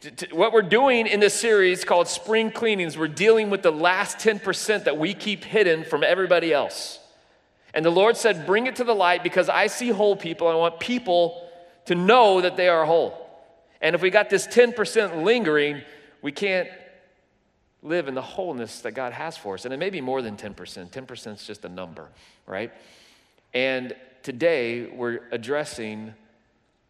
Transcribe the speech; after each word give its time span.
t- 0.00 0.10
t- 0.10 0.26
what 0.32 0.52
we're 0.52 0.62
doing 0.62 1.06
in 1.06 1.20
this 1.20 1.34
series 1.34 1.84
called 1.84 2.08
Spring 2.08 2.50
Cleanings, 2.50 2.96
we're 2.96 3.08
dealing 3.08 3.50
with 3.50 3.62
the 3.62 3.70
last 3.70 4.18
10% 4.18 4.84
that 4.84 4.98
we 4.98 5.14
keep 5.14 5.44
hidden 5.44 5.84
from 5.84 6.02
everybody 6.02 6.52
else. 6.52 6.98
And 7.72 7.84
the 7.84 7.90
Lord 7.90 8.16
said, 8.16 8.46
Bring 8.46 8.66
it 8.66 8.76
to 8.76 8.84
the 8.84 8.94
light 8.94 9.22
because 9.22 9.48
I 9.48 9.68
see 9.68 9.90
whole 9.90 10.16
people. 10.16 10.48
I 10.48 10.54
want 10.54 10.80
people 10.80 11.48
to 11.86 11.94
know 11.94 12.40
that 12.40 12.56
they 12.56 12.68
are 12.68 12.84
whole. 12.84 13.14
And 13.80 13.94
if 13.94 14.02
we 14.02 14.10
got 14.10 14.28
this 14.28 14.46
10% 14.46 15.22
lingering, 15.22 15.82
we 16.20 16.32
can't 16.32 16.68
live 17.82 18.08
in 18.08 18.14
the 18.14 18.22
wholeness 18.22 18.80
that 18.80 18.92
God 18.92 19.12
has 19.12 19.36
for 19.36 19.54
us. 19.54 19.64
And 19.64 19.72
it 19.72 19.78
may 19.78 19.90
be 19.90 20.00
more 20.00 20.20
than 20.20 20.36
10%. 20.36 20.54
10% 20.54 21.34
is 21.34 21.46
just 21.46 21.64
a 21.64 21.68
number, 21.68 22.08
right? 22.46 22.72
And 23.54 23.94
today 24.22 24.86
we're 24.86 25.20
addressing 25.30 26.14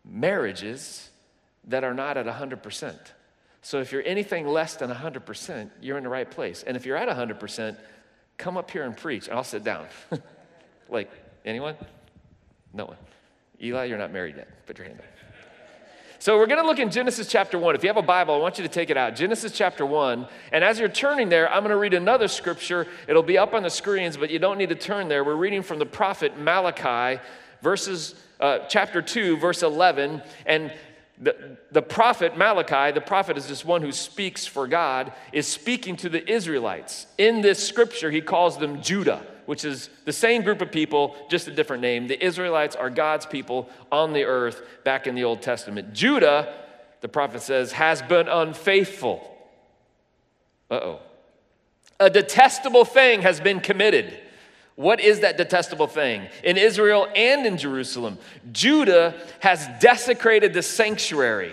marriages 0.04 1.09
that 1.64 1.84
are 1.84 1.94
not 1.94 2.16
at 2.16 2.26
100%. 2.26 2.96
So 3.62 3.80
if 3.80 3.92
you're 3.92 4.06
anything 4.06 4.46
less 4.46 4.76
than 4.76 4.90
100%, 4.90 5.70
you're 5.80 5.98
in 5.98 6.04
the 6.04 6.10
right 6.10 6.30
place. 6.30 6.62
And 6.66 6.76
if 6.76 6.86
you're 6.86 6.96
at 6.96 7.08
100%, 7.08 7.76
come 8.38 8.56
up 8.56 8.70
here 8.70 8.84
and 8.84 8.96
preach, 8.96 9.28
and 9.28 9.36
I'll 9.36 9.44
sit 9.44 9.64
down. 9.64 9.86
like, 10.88 11.10
anyone? 11.44 11.76
No 12.72 12.86
one. 12.86 12.96
Eli, 13.62 13.84
you're 13.84 13.98
not 13.98 14.12
married 14.12 14.36
yet. 14.36 14.66
Put 14.66 14.78
your 14.78 14.86
hand 14.86 15.00
up. 15.00 15.06
So 16.18 16.36
we're 16.36 16.46
going 16.46 16.60
to 16.60 16.66
look 16.66 16.78
in 16.78 16.90
Genesis 16.90 17.26
chapter 17.28 17.58
1. 17.58 17.74
If 17.74 17.82
you 17.82 17.88
have 17.88 17.96
a 17.96 18.02
Bible, 18.02 18.34
I 18.34 18.38
want 18.38 18.58
you 18.58 18.62
to 18.62 18.68
take 18.68 18.90
it 18.90 18.98
out. 18.98 19.16
Genesis 19.16 19.52
chapter 19.52 19.86
1. 19.86 20.26
And 20.52 20.62
as 20.62 20.78
you're 20.78 20.90
turning 20.90 21.30
there, 21.30 21.50
I'm 21.50 21.62
going 21.62 21.70
to 21.70 21.78
read 21.78 21.94
another 21.94 22.28
scripture. 22.28 22.86
It'll 23.08 23.22
be 23.22 23.38
up 23.38 23.54
on 23.54 23.62
the 23.62 23.70
screens, 23.70 24.18
but 24.18 24.28
you 24.28 24.38
don't 24.38 24.58
need 24.58 24.68
to 24.68 24.74
turn 24.74 25.08
there. 25.08 25.24
We're 25.24 25.34
reading 25.34 25.62
from 25.62 25.78
the 25.78 25.86
prophet 25.86 26.38
Malachi, 26.38 27.22
verses 27.62 28.14
uh, 28.38 28.60
chapter 28.68 29.00
2, 29.00 29.38
verse 29.38 29.62
11. 29.62 30.22
And 30.44 30.74
the, 31.20 31.58
the 31.70 31.82
prophet 31.82 32.36
Malachi, 32.36 32.92
the 32.92 33.00
prophet 33.00 33.36
is 33.36 33.46
this 33.46 33.64
one 33.64 33.82
who 33.82 33.92
speaks 33.92 34.46
for 34.46 34.66
God, 34.66 35.12
is 35.32 35.46
speaking 35.46 35.96
to 35.96 36.08
the 36.08 36.28
Israelites. 36.30 37.06
In 37.18 37.42
this 37.42 37.66
scripture, 37.66 38.10
he 38.10 38.20
calls 38.20 38.58
them 38.58 38.80
Judah 38.82 39.22
which 39.50 39.64
is 39.64 39.90
the 40.04 40.12
same 40.12 40.42
group 40.42 40.60
of 40.62 40.70
people, 40.70 41.16
just 41.28 41.48
a 41.48 41.50
different 41.50 41.82
name. 41.82 42.06
The 42.06 42.24
Israelites 42.24 42.76
are 42.76 42.88
God's 42.88 43.26
people 43.26 43.68
on 43.90 44.12
the 44.12 44.22
earth 44.22 44.62
back 44.84 45.08
in 45.08 45.16
the 45.16 45.24
Old 45.24 45.42
Testament. 45.42 45.92
Judah, 45.92 46.54
the 47.00 47.08
prophet 47.08 47.42
says, 47.42 47.72
has 47.72 48.00
been 48.00 48.28
unfaithful. 48.28 49.36
Uh 50.70 50.74
oh. 50.74 51.00
A 51.98 52.08
detestable 52.08 52.84
thing 52.84 53.22
has 53.22 53.40
been 53.40 53.58
committed. 53.58 54.20
What 54.80 54.98
is 54.98 55.20
that 55.20 55.36
detestable 55.36 55.88
thing? 55.88 56.26
In 56.42 56.56
Israel 56.56 57.06
and 57.14 57.44
in 57.44 57.58
Jerusalem, 57.58 58.16
Judah 58.50 59.14
has 59.40 59.68
desecrated 59.78 60.54
the 60.54 60.62
sanctuary. 60.62 61.52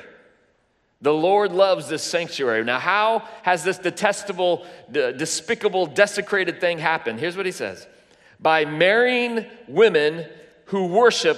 The 1.01 1.13
Lord 1.13 1.51
loves 1.51 1.89
this 1.89 2.03
sanctuary. 2.03 2.63
Now, 2.63 2.79
how 2.79 3.27
has 3.43 3.65
this 3.65 3.79
detestable, 3.79 4.65
despicable, 4.89 5.87
desecrated 5.87 6.61
thing 6.61 6.79
happened? 6.79 7.19
Here's 7.19 7.35
what 7.35 7.45
he 7.45 7.51
says 7.51 7.85
by 8.39 8.63
marrying 8.63 9.45
women 9.67 10.25
who 10.67 10.85
worship 10.85 11.37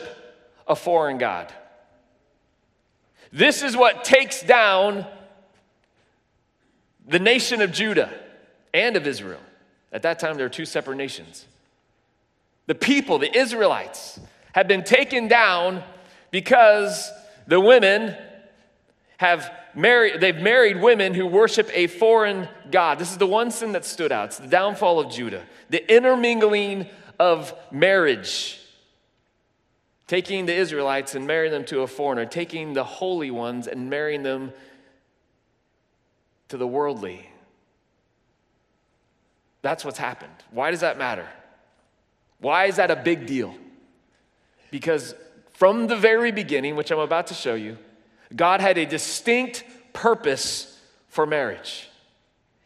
a 0.67 0.75
foreign 0.75 1.17
God. 1.17 1.51
This 3.33 3.63
is 3.63 3.75
what 3.75 4.03
takes 4.03 4.43
down 4.43 5.07
the 7.07 7.17
nation 7.17 7.63
of 7.63 7.71
Judah 7.71 8.13
and 8.75 8.95
of 8.95 9.07
Israel. 9.07 9.41
At 9.91 10.03
that 10.03 10.19
time, 10.19 10.35
there 10.37 10.45
were 10.45 10.51
two 10.51 10.65
separate 10.65 10.97
nations. 10.97 11.47
The 12.69 12.75
people, 12.75 13.17
the 13.17 13.35
Israelites, 13.35 14.19
have 14.53 14.67
been 14.67 14.83
taken 14.83 15.27
down 15.27 15.81
because 16.29 17.09
the 17.47 17.59
women 17.59 18.15
have 19.17 19.51
married, 19.73 20.21
they've 20.21 20.35
married 20.35 20.79
women 20.79 21.15
who 21.15 21.25
worship 21.25 21.67
a 21.73 21.87
foreign 21.87 22.47
God. 22.69 22.99
This 22.99 23.09
is 23.09 23.17
the 23.17 23.25
one 23.25 23.49
sin 23.49 23.71
that 23.71 23.85
stood 23.85 24.11
out. 24.11 24.25
It's 24.27 24.37
the 24.37 24.47
downfall 24.47 24.99
of 24.99 25.11
Judah, 25.11 25.47
the 25.71 25.91
intermingling 25.91 26.85
of 27.17 27.55
marriage. 27.71 28.59
Taking 30.05 30.45
the 30.45 30.53
Israelites 30.53 31.15
and 31.15 31.25
marrying 31.25 31.51
them 31.51 31.65
to 31.65 31.81
a 31.81 31.87
foreigner, 31.87 32.27
taking 32.27 32.73
the 32.73 32.83
holy 32.83 33.31
ones 33.31 33.65
and 33.65 33.89
marrying 33.89 34.21
them 34.21 34.53
to 36.49 36.57
the 36.57 36.67
worldly. 36.67 37.31
That's 39.63 39.83
what's 39.83 39.97
happened. 39.97 40.35
Why 40.51 40.69
does 40.69 40.81
that 40.81 40.99
matter? 40.99 41.27
Why 42.39 42.65
is 42.65 42.77
that 42.77 42.91
a 42.91 42.95
big 42.95 43.25
deal? 43.25 43.55
Because 44.71 45.15
from 45.53 45.87
the 45.87 45.95
very 45.95 46.31
beginning, 46.31 46.75
which 46.75 46.91
I'm 46.91 46.99
about 46.99 47.27
to 47.27 47.33
show 47.33 47.55
you, 47.55 47.77
God 48.35 48.61
had 48.61 48.77
a 48.77 48.85
distinct 48.85 49.63
purpose 49.93 50.79
for 51.07 51.25
marriage. 51.25 51.89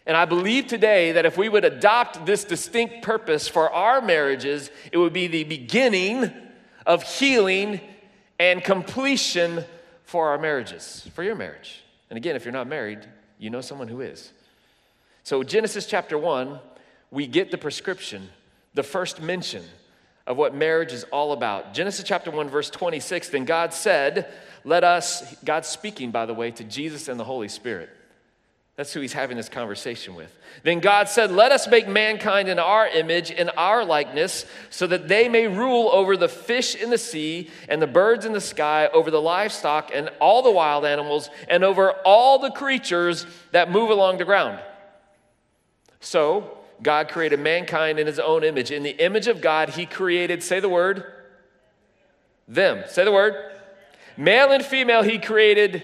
And 0.05 0.17
I 0.17 0.25
believe 0.25 0.67
today 0.67 1.13
that 1.13 1.25
if 1.25 1.37
we 1.37 1.47
would 1.47 1.63
adopt 1.63 2.25
this 2.25 2.43
distinct 2.43 3.03
purpose 3.03 3.47
for 3.47 3.71
our 3.71 4.01
marriages, 4.01 4.69
it 4.91 4.97
would 4.97 5.13
be 5.13 5.27
the 5.27 5.45
beginning 5.45 6.31
of 6.85 7.03
healing 7.03 7.79
and 8.37 8.63
completion 8.63 9.63
for 10.03 10.29
our 10.29 10.37
marriages, 10.37 11.07
for 11.13 11.23
your 11.23 11.35
marriage. 11.35 11.81
And 12.09 12.17
again, 12.17 12.35
if 12.35 12.43
you're 12.43 12.51
not 12.51 12.67
married, 12.67 12.99
you 13.39 13.49
know 13.49 13.61
someone 13.61 13.87
who 13.87 14.01
is. 14.01 14.31
So, 15.23 15.41
Genesis 15.41 15.85
chapter 15.85 16.17
1, 16.17 16.59
we 17.09 17.25
get 17.27 17.49
the 17.49 17.57
prescription, 17.57 18.29
the 18.73 18.83
first 18.83 19.21
mention 19.21 19.63
of 20.25 20.37
what 20.37 20.55
marriage 20.55 20.93
is 20.93 21.03
all 21.05 21.33
about. 21.33 21.73
Genesis 21.73 22.05
chapter 22.05 22.31
1, 22.31 22.49
verse 22.49 22.69
26 22.69 23.29
Then 23.29 23.45
God 23.45 23.73
said, 23.73 24.33
let 24.65 24.83
us, 24.83 25.35
God's 25.43 25.67
speaking, 25.67 26.11
by 26.11 26.25
the 26.25 26.33
way, 26.33 26.51
to 26.51 26.63
Jesus 26.63 27.07
and 27.07 27.19
the 27.19 27.23
Holy 27.23 27.49
Spirit. 27.49 27.89
That's 28.75 28.91
who 28.91 29.01
he's 29.01 29.13
having 29.13 29.37
this 29.37 29.49
conversation 29.49 30.15
with. 30.15 30.35
Then 30.63 30.79
God 30.79 31.07
said, 31.07 31.31
Let 31.31 31.51
us 31.51 31.67
make 31.67 31.87
mankind 31.87 32.49
in 32.49 32.57
our 32.57 32.87
image, 32.87 33.29
in 33.29 33.49
our 33.49 33.85
likeness, 33.85 34.45
so 34.71 34.87
that 34.87 35.07
they 35.07 35.29
may 35.29 35.47
rule 35.47 35.89
over 35.89 36.17
the 36.17 36.27
fish 36.27 36.73
in 36.73 36.89
the 36.89 36.97
sea 36.97 37.51
and 37.69 37.79
the 37.79 37.87
birds 37.87 38.25
in 38.25 38.33
the 38.33 38.41
sky, 38.41 38.89
over 38.91 39.11
the 39.11 39.21
livestock 39.21 39.91
and 39.93 40.09
all 40.19 40.41
the 40.41 40.49
wild 40.49 40.85
animals, 40.85 41.29
and 41.47 41.63
over 41.63 41.91
all 42.03 42.39
the 42.39 42.49
creatures 42.49 43.27
that 43.51 43.69
move 43.69 43.91
along 43.91 44.17
the 44.17 44.25
ground. 44.25 44.59
So, 45.99 46.57
God 46.83 47.09
created 47.09 47.39
mankind 47.39 47.97
in 47.97 48.05
his 48.05 48.19
own 48.19 48.43
image. 48.43 48.69
In 48.69 48.83
the 48.83 49.03
image 49.03 49.27
of 49.27 49.41
God, 49.41 49.69
he 49.69 49.85
created, 49.85 50.43
say 50.43 50.59
the 50.59 50.69
word, 50.69 51.05
them. 52.47 52.83
Say 52.87 53.03
the 53.03 53.11
word, 53.11 53.35
Male 54.17 54.51
and 54.51 54.63
female, 54.63 55.01
he 55.01 55.17
created. 55.17 55.83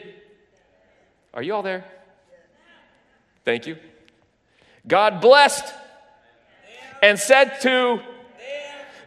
Are 1.33 1.41
you 1.41 1.55
all 1.55 1.63
there? 1.63 1.85
Thank 3.43 3.65
you. 3.65 3.77
God 4.87 5.21
blessed 5.21 5.73
and 7.01 7.17
said 7.17 7.59
to 7.61 8.01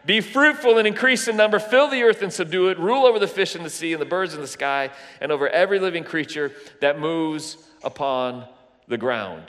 be 0.05 0.19
fruitful 0.19 0.77
and 0.77 0.85
increase 0.85 1.27
in 1.29 1.37
number, 1.37 1.59
fill 1.59 1.89
the 1.89 2.03
earth 2.03 2.21
and 2.21 2.33
subdue 2.33 2.67
it, 2.67 2.77
rule 2.77 3.05
over 3.05 3.19
the 3.19 3.27
fish 3.27 3.55
in 3.55 3.63
the 3.63 3.69
sea 3.69 3.93
and 3.93 4.01
the 4.01 4.05
birds 4.05 4.33
in 4.33 4.41
the 4.41 4.47
sky, 4.47 4.89
and 5.21 5.31
over 5.31 5.47
every 5.47 5.79
living 5.79 6.03
creature 6.03 6.51
that 6.81 6.99
moves 6.99 7.57
upon 7.83 8.45
the 8.87 8.97
ground. 8.97 9.45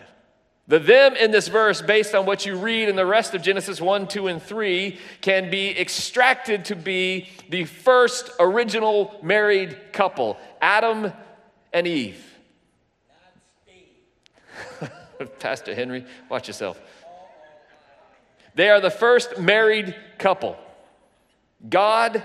The 0.66 0.78
them 0.78 1.14
in 1.14 1.30
this 1.30 1.48
verse, 1.48 1.82
based 1.82 2.14
on 2.14 2.24
what 2.24 2.46
you 2.46 2.56
read 2.56 2.88
in 2.88 2.96
the 2.96 3.04
rest 3.04 3.34
of 3.34 3.42
Genesis 3.42 3.82
1, 3.82 4.08
2, 4.08 4.28
and 4.28 4.42
3, 4.42 4.98
can 5.20 5.50
be 5.50 5.78
extracted 5.78 6.64
to 6.66 6.76
be 6.76 7.28
the 7.50 7.64
first 7.64 8.30
original 8.40 9.18
married 9.22 9.76
couple 9.92 10.38
Adam 10.62 11.12
and 11.72 11.86
Eve. 11.86 12.24
Pastor 15.38 15.74
Henry, 15.74 16.06
watch 16.30 16.48
yourself. 16.48 16.80
They 18.54 18.70
are 18.70 18.80
the 18.80 18.90
first 18.90 19.38
married 19.38 19.94
couple. 20.16 20.56
God 21.68 22.22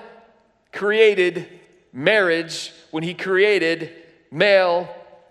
created 0.72 1.48
marriage 1.92 2.72
when 2.92 3.04
He 3.04 3.14
created 3.14 3.92
male 4.32 4.88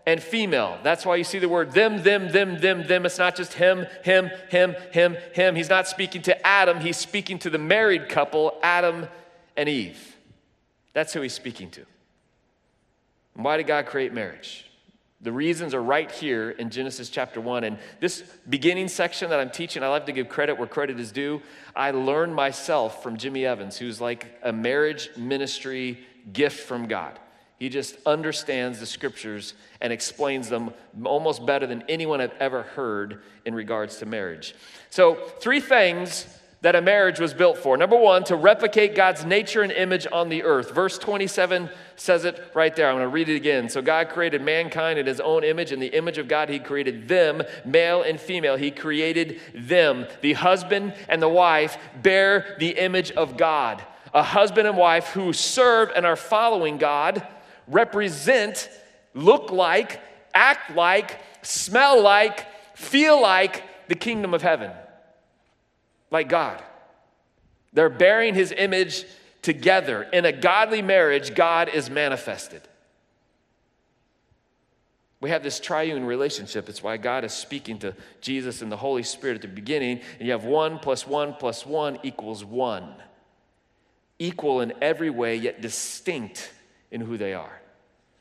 and 0.09 0.23
female. 0.23 0.79
That's 0.83 1.05
why 1.05 1.17
you 1.17 1.25
see 1.25 1.39
the 1.39 1.51
word 1.51 1.73
them, 1.73 2.03
them, 2.03 2.33
them, 2.33 2.59
them, 2.63 2.87
them. 2.87 3.05
It's 3.05 3.19
not 3.19 3.37
just 3.37 3.53
him, 3.53 3.87
him, 4.03 4.31
him, 4.49 4.75
him, 4.91 5.19
him. 5.35 5.55
He's 5.55 5.69
not 5.69 5.87
speaking 5.87 6.23
to 6.23 6.47
Adam, 6.47 6.81
he's 6.81 6.97
speaking 6.97 7.39
to 7.41 7.51
the 7.51 7.59
married 7.59 8.09
couple, 8.09 8.59
Adam 8.63 9.07
and 9.55 9.69
Eve. 9.69 10.17
That's 10.95 11.13
who 11.13 11.21
he's 11.21 11.35
speaking 11.35 11.71
to. 11.73 11.85
And 13.35 13.45
why 13.45 13.59
did 13.59 13.67
God 13.67 13.85
create 13.85 14.15
marriage? 14.15 14.65
The 15.21 15.31
reasons 15.31 15.75
are 15.75 15.83
right 15.83 16.11
here 16.11 16.53
in 16.53 16.71
Genesis 16.71 17.11
chapter 17.11 17.39
1. 17.39 17.65
And 17.65 17.79
this 18.01 18.23
beginning 18.49 18.89
section 18.89 19.29
that 19.29 19.41
I'm 19.41 19.51
teaching, 19.51 19.83
I 19.83 19.89
love 19.89 20.07
to 20.07 20.13
give 20.13 20.31
credit 20.31 20.57
where 20.57 20.67
credit 20.67 20.99
is 20.99 21.13
due. 21.13 21.43
I 21.77 21.91
learned 21.91 22.35
myself 22.35 23.03
from 23.03 23.19
Jimmy 23.19 23.45
Evans, 23.45 23.77
who's 23.77 24.01
like 24.01 24.27
a 24.43 24.55
marriage 24.55 25.11
ministry 25.19 25.99
gift 26.33 26.61
from 26.61 26.89
God. 26.89 27.19
He 27.59 27.69
just 27.69 27.97
understands 28.07 28.79
the 28.79 28.87
scriptures 28.87 29.55
and 29.81 29.93
explains 29.93 30.49
them 30.49 30.73
almost 31.05 31.45
better 31.45 31.67
than 31.67 31.83
anyone 31.89 32.21
I've 32.21 32.37
ever 32.39 32.63
heard 32.63 33.23
in 33.45 33.55
regards 33.55 33.97
to 33.97 34.07
marriage. 34.07 34.55
So, 34.91 35.17
three 35.41 35.61
things 35.61 36.27
that 36.61 36.75
a 36.75 36.81
marriage 36.81 37.21
was 37.21 37.35
built 37.35 37.57
for. 37.57 37.77
Number 37.77 37.97
one, 37.97 38.25
to 38.25 38.37
replicate 38.37 38.97
God's 38.97 39.25
nature 39.25 39.63
and 39.63 39.71
image 39.71 40.09
on 40.11 40.29
the 40.29 40.43
earth. 40.43 40.73
Verse 40.73 40.99
27 40.99 41.71
says 41.95 42.25
it 42.25 42.51
right 42.53 42.75
there. 42.75 42.89
I'm 42.89 42.97
going 42.97 43.05
to 43.05 43.09
read 43.09 43.29
it 43.29 43.37
again. 43.37 43.69
So 43.69 43.81
God 43.81 44.09
created 44.09 44.43
mankind 44.43 44.99
in 44.99 45.07
his 45.07 45.21
own 45.21 45.45
image. 45.45 45.71
In 45.71 45.79
the 45.79 45.97
image 45.97 46.19
of 46.19 46.27
God, 46.27 46.49
he 46.49 46.59
created 46.59 47.07
them, 47.07 47.43
male 47.65 48.03
and 48.03 48.21
female. 48.21 48.57
He 48.57 48.73
created 48.73 49.41
them. 49.55 50.07
The 50.21 50.33
husband 50.33 50.95
and 51.09 51.23
the 51.23 51.29
wife 51.29 51.79
bear 52.03 52.57
the 52.59 52.71
image 52.71 53.13
of 53.13 53.37
God. 53.37 53.81
A 54.13 54.23
husband 54.23 54.67
and 54.67 54.77
wife 54.77 55.09
who 55.09 55.33
serve 55.33 55.93
and 55.95 56.05
are 56.05 56.17
following 56.17 56.77
God 56.77 57.25
represent, 57.69 58.69
look 59.15 59.51
like, 59.51 60.01
act 60.35 60.75
like, 60.75 61.21
smell 61.43 62.03
like, 62.03 62.47
feel 62.77 63.21
like 63.21 63.63
the 63.89 63.95
kingdom 63.95 64.35
of 64.35 64.43
heaven 64.43 64.71
like 66.11 66.29
God. 66.29 66.63
They're 67.73 67.91
bearing 67.91 68.35
his 68.35 68.53
image 68.53 69.05
together. 69.43 70.03
In 70.13 70.25
a 70.25 70.33
godly 70.33 70.83
marriage, 70.83 71.35
God 71.35 71.69
is 71.69 71.91
manifested. 71.91 72.63
We 75.21 75.31
have 75.31 75.43
this 75.43 75.59
triune 75.59 76.05
relationship. 76.05 76.69
It's 76.69 76.83
why 76.83 76.97
God 76.97 77.25
is 77.25 77.33
speaking 77.33 77.79
to 77.81 77.95
Jesus 78.21 78.63
and 78.63 78.71
the 78.71 78.77
Holy 78.77 79.03
Spirit 79.03 79.37
at 79.37 79.43
the 79.43 79.49
beginning. 79.49 80.01
And 80.19 80.27
you 80.27 80.33
have 80.33 80.45
one 80.45 80.79
plus 80.79 81.07
one 81.07 81.35
plus 81.35 81.67
one 81.67 81.99
equals 82.05 82.45
one. 82.45 82.95
Equal 84.21 84.61
in 84.61 84.73
every 84.81 85.11
way, 85.11 85.37
yet 85.37 85.61
distinct 85.61 86.53
in 86.91 87.01
who 87.01 87.17
they 87.17 87.35
are. 87.35 87.58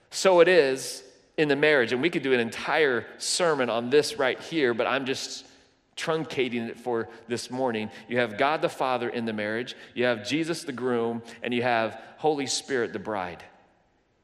So 0.10 0.40
it 0.40 0.48
is 0.48 1.04
in 1.38 1.48
the 1.48 1.56
marriage. 1.56 1.92
And 1.92 2.02
we 2.02 2.10
could 2.10 2.24
do 2.24 2.34
an 2.34 2.40
entire 2.40 3.06
sermon 3.18 3.70
on 3.70 3.90
this 3.90 4.18
right 4.18 4.40
here, 4.40 4.74
but 4.74 4.88
I'm 4.88 5.06
just 5.06 5.46
truncating 5.96 6.70
it 6.70 6.78
for 6.78 7.10
this 7.28 7.50
morning. 7.50 7.90
You 8.08 8.20
have 8.20 8.38
God 8.38 8.62
the 8.62 8.70
Father 8.70 9.10
in 9.10 9.26
the 9.26 9.34
marriage, 9.34 9.76
you 9.96 10.06
have 10.06 10.28
Jesus 10.28 10.64
the 10.64 10.72
groom, 10.72 11.24
and 11.42 11.54
you 11.54 11.64
have 11.64 12.00
Holy 12.18 12.46
Spirit 12.46 12.94
the 12.94 13.00
bride 13.00 13.44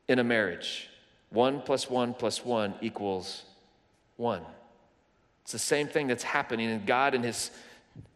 in 0.07 0.19
a 0.19 0.23
marriage. 0.23 0.89
One 1.29 1.61
plus 1.61 1.89
one 1.89 2.13
plus 2.13 2.45
one 2.45 2.75
equals 2.81 3.43
one. 4.17 4.43
It's 5.41 5.51
the 5.51 5.59
same 5.59 5.87
thing 5.87 6.07
that's 6.07 6.23
happening, 6.23 6.69
and 6.69 6.85
God 6.85 7.15
and 7.15 7.25
His, 7.25 7.51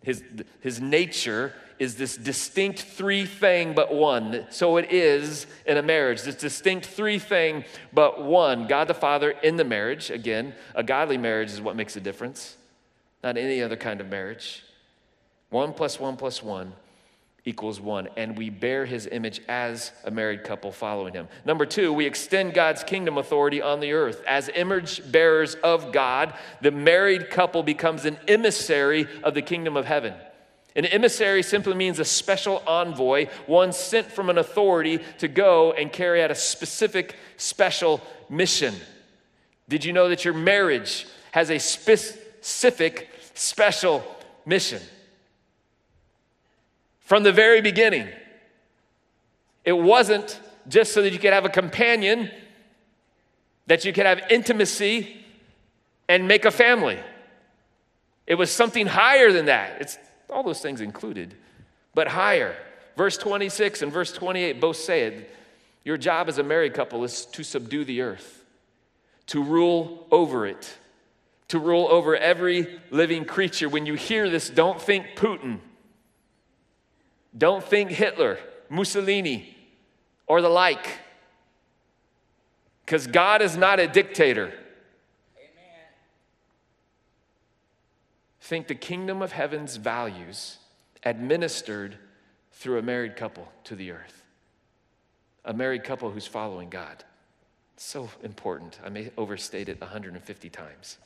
His, 0.04 0.24
His 0.62 0.80
nature 0.80 1.54
is 1.80 1.96
this 1.96 2.18
distinct 2.18 2.82
three 2.82 3.26
thing 3.26 3.74
but 3.74 3.94
one. 3.94 4.46
So 4.50 4.78
it 4.78 4.92
is 4.92 5.48
in 5.66 5.78
a 5.78 5.84
marriage, 5.84 6.24
this 6.24 6.36
distinct 6.36 6.86
three 6.86 7.20
thing 7.20 7.66
but 7.94 8.24
one. 8.24 8.68
God 8.68 8.88
the 8.88 8.94
Father 8.94 9.32
in 9.32 9.56
the 9.56 9.64
marriage, 9.64 10.10
again, 10.10 10.54
a 10.76 10.84
godly 10.84 11.18
marriage 11.18 11.52
is 11.52 11.62
what 11.62 11.76
makes 11.76 11.96
a 11.96 12.02
difference 12.02 12.58
not 13.24 13.38
any 13.38 13.62
other 13.62 13.76
kind 13.76 14.02
of 14.02 14.10
marriage. 14.10 14.64
One 15.50 15.74
plus 15.74 16.00
one 16.00 16.18
plus 16.18 16.44
one 16.44 16.74
equals 17.46 17.80
one, 17.80 18.10
and 18.18 18.38
we 18.38 18.50
bear 18.50 18.86
his 18.86 19.08
image 19.08 19.42
as 19.48 19.94
a 20.04 20.12
married 20.12 20.44
couple 20.44 20.72
following 20.72 21.14
him. 21.14 21.30
Number 21.46 21.66
two, 21.66 21.94
we 21.94 22.06
extend 22.06 22.54
God's 22.54 22.84
kingdom 22.84 23.18
authority 23.18 23.62
on 23.62 23.80
the 23.80 23.94
earth. 23.94 24.22
As 24.28 24.50
image 24.50 25.10
bearers 25.12 25.56
of 25.56 25.94
God, 25.94 26.34
the 26.62 26.72
married 26.72 27.30
couple 27.30 27.64
becomes 27.64 28.04
an 28.04 28.18
emissary 28.28 29.08
of 29.24 29.34
the 29.34 29.42
kingdom 29.42 29.78
of 29.78 29.86
heaven. 29.86 30.14
An 30.78 30.86
emissary 30.86 31.44
simply 31.44 31.74
means 31.74 32.00
a 32.00 32.06
special 32.06 32.64
envoy, 32.66 33.28
one 33.46 33.74
sent 33.74 34.10
from 34.10 34.30
an 34.30 34.38
authority 34.38 35.00
to 35.18 35.28
go 35.28 35.74
and 35.74 35.92
carry 35.92 36.24
out 36.24 36.32
a 36.32 36.36
specific 36.36 37.16
special 37.36 38.00
mission. 38.30 38.74
Did 39.68 39.84
you 39.84 39.92
know 39.92 40.08
that 40.08 40.24
your 40.24 40.34
marriage 40.34 41.06
has 41.32 41.52
a 41.52 41.60
specific 41.60 43.10
special 43.34 44.04
mission. 44.46 44.82
From 47.02 47.24
the 47.24 47.32
very 47.32 47.62
beginning, 47.62 48.08
it 49.64 49.74
wasn't 49.74 50.40
just 50.68 50.94
so 50.94 51.02
that 51.02 51.14
you 51.14 51.20
could 51.20 51.34
have 51.34 51.46
a 51.46 51.50
companion, 51.50 52.32
that 53.68 53.86
you 53.86 53.94
could 53.94 54.06
have 54.06 54.22
intimacy 54.30 55.24
and 56.10 56.28
make 56.28 56.46
a 56.46 56.52
family. 56.52 57.00
It 58.26 58.36
was 58.36 58.52
something 58.52 58.88
higher 58.88 59.32
than 59.32 59.46
that. 59.46 59.82
It's 59.82 59.98
all 60.30 60.44
those 60.44 60.62
things 60.62 60.82
included, 60.82 61.36
but 61.94 62.08
higher. 62.08 62.56
Verse 62.96 63.18
26 63.18 63.82
and 63.82 63.92
verse 63.92 64.12
28 64.12 64.60
both 64.60 64.78
say 64.78 65.04
it. 65.04 65.32
Your 65.84 65.98
job 65.98 66.28
as 66.28 66.38
a 66.38 66.44
married 66.44 66.74
couple 66.74 67.04
is 67.04 67.26
to 67.28 67.44
subdue 67.44 67.86
the 67.86 68.02
earth, 68.02 68.44
to 69.28 69.42
rule 69.42 70.06
over 70.12 70.46
it 70.46 70.78
to 71.50 71.60
rule 71.60 71.88
over 71.90 72.16
every 72.16 72.80
living 72.92 73.26
creature. 73.26 73.70
When 73.70 73.86
you 73.86 73.94
hear 73.94 74.30
this, 74.30 74.50
don't 74.50 74.82
think 74.82 75.16
Putin. 75.16 75.60
Don't 77.38 77.64
think 77.64 77.90
Hitler, 77.92 78.38
Mussolini, 78.70 79.56
or 80.26 80.42
the 80.42 80.50
like. 80.50 81.00
Because 82.86 83.08
God 83.08 83.42
is 83.42 83.56
not 83.56 83.80
a 83.80 83.88
dictator. 83.88 84.54
Think 88.48 88.68
the 88.68 88.76
kingdom 88.76 89.22
of 89.22 89.34
heaven's 89.34 89.76
values 89.76 90.60
administered 91.04 91.98
through 92.54 92.80
a 92.80 92.82
married 92.82 93.18
couple 93.18 93.52
to 93.66 93.76
the 93.76 93.92
earth. 93.92 94.24
A 95.44 95.54
married 95.54 95.84
couple 95.84 96.10
who's 96.12 96.28
following 96.28 96.70
God. 96.70 97.04
So 97.76 98.10
important. 98.24 98.80
I 98.86 98.88
may 98.88 99.12
overstate 99.18 99.68
it 99.68 99.82
150 99.82 100.50
times. 100.50 100.98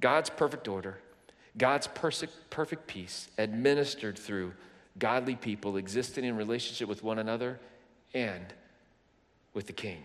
God's 0.00 0.30
perfect 0.30 0.68
order, 0.68 1.00
God's 1.58 1.88
perfect 1.88 2.86
peace 2.86 3.28
administered 3.36 4.16
through 4.16 4.52
godly 5.00 5.34
people 5.34 5.78
existing 5.78 6.24
in 6.24 6.36
relationship 6.36 6.88
with 6.88 7.02
one 7.02 7.18
another 7.18 7.58
and 8.14 8.54
with 9.52 9.66
the 9.66 9.72
King. 9.72 10.04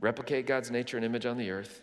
Replicate 0.00 0.46
God's 0.46 0.70
nature 0.70 0.98
and 0.98 1.06
image 1.06 1.24
on 1.24 1.38
the 1.38 1.50
earth, 1.50 1.80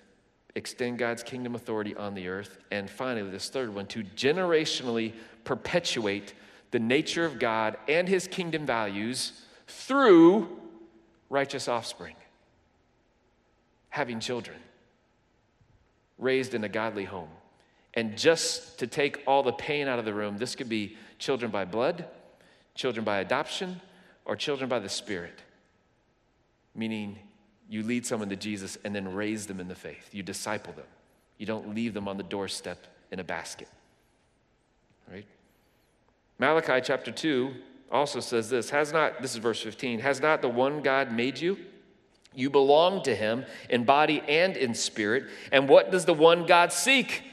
extend 0.57 0.98
God's 0.98 1.24
kingdom 1.24 1.56
authority 1.56 1.95
on 1.95 2.15
the 2.15 2.27
earth, 2.27 2.57
and 2.71 2.89
finally, 2.89 3.30
this 3.30 3.50
third 3.50 3.74
one, 3.74 3.86
to 3.88 4.04
generationally 4.04 5.13
perpetuate 5.44 6.33
the 6.71 6.80
nature 6.80 7.24
of 7.24 7.39
God 7.39 7.77
and 7.88 8.09
his 8.09 8.27
kingdom 8.27 8.65
values 8.65 9.44
through 9.68 10.59
righteous 11.30 11.68
offspring, 11.68 12.15
having 13.89 14.19
children 14.19 14.57
raised 16.18 16.54
in 16.54 16.63
a 16.63 16.69
godly 16.69 17.06
home. 17.06 17.30
And 17.94 18.18
just 18.18 18.80
to 18.80 18.88
take 18.88 19.24
all 19.27 19.44
the 19.44 19.53
pain 19.53 19.88
out 19.88 20.00
of 20.00 20.06
the 20.06 20.13
room, 20.13 20.38
this 20.38 20.56
could 20.56 20.69
be 20.69 20.98
children 21.19 21.51
by 21.51 21.65
blood, 21.65 22.06
children 22.75 23.03
by 23.03 23.19
adoption, 23.19 23.80
or 24.25 24.36
children 24.36 24.69
by 24.69 24.80
the 24.80 24.89
Spirit. 24.89 25.39
Meaning, 26.75 27.18
you 27.69 27.83
lead 27.83 28.05
someone 28.05 28.29
to 28.29 28.35
Jesus 28.35 28.77
and 28.83 28.95
then 28.95 29.13
raise 29.13 29.47
them 29.47 29.59
in 29.59 29.67
the 29.67 29.75
faith. 29.75 30.09
You 30.11 30.23
disciple 30.23 30.74
them. 30.74 30.86
You 31.38 31.45
don't 31.45 31.75
leave 31.75 31.93
them 31.93 32.07
on 32.07 32.17
the 32.17 32.24
doorstep 32.24 32.88
in 33.12 33.19
a 33.19 33.24
basket. 33.24 33.67
Right? 35.12 35.25
Malachi 36.39 36.81
chapter 36.83 37.12
2 37.12 37.53
also 37.91 38.19
says 38.19 38.50
this 38.50 38.69
Has 38.69 38.91
not, 38.91 39.21
this 39.21 39.31
is 39.31 39.38
verse 39.38 39.62
15, 39.62 40.00
has 40.00 40.21
not 40.21 40.41
the 40.41 40.50
one 40.50 40.81
God 40.81 41.12
made 41.12 41.39
you? 41.39 41.57
You 42.33 42.50
belong 42.50 43.03
to 43.03 43.15
Him 43.15 43.45
in 43.69 43.83
body 43.83 44.21
and 44.27 44.55
in 44.55 44.74
spirit. 44.75 45.25
And 45.51 45.67
what 45.67 45.91
does 45.91 46.05
the 46.05 46.13
one 46.13 46.45
God 46.45 46.71
seek? 46.71 47.24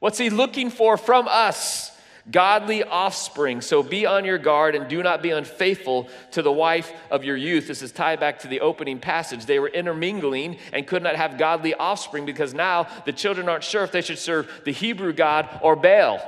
What's 0.00 0.18
He 0.18 0.30
looking 0.30 0.70
for 0.70 0.96
from 0.96 1.28
us? 1.28 1.92
Godly 2.30 2.82
offspring. 2.84 3.60
So 3.60 3.82
be 3.82 4.04
on 4.04 4.24
your 4.24 4.38
guard 4.38 4.74
and 4.74 4.88
do 4.88 5.02
not 5.02 5.22
be 5.22 5.30
unfaithful 5.30 6.08
to 6.32 6.42
the 6.42 6.52
wife 6.52 6.92
of 7.10 7.24
your 7.24 7.36
youth. 7.36 7.68
This 7.68 7.82
is 7.82 7.92
tied 7.92 8.20
back 8.20 8.40
to 8.40 8.48
the 8.48 8.60
opening 8.60 8.98
passage. 8.98 9.46
They 9.46 9.58
were 9.58 9.68
intermingling 9.68 10.58
and 10.72 10.86
could 10.86 11.02
not 11.02 11.16
have 11.16 11.38
godly 11.38 11.74
offspring 11.74 12.26
because 12.26 12.52
now 12.52 12.86
the 13.06 13.12
children 13.12 13.48
aren't 13.48 13.64
sure 13.64 13.82
if 13.82 13.92
they 13.92 14.02
should 14.02 14.18
serve 14.18 14.50
the 14.64 14.72
Hebrew 14.72 15.12
God 15.12 15.48
or 15.62 15.74
Baal 15.76 16.20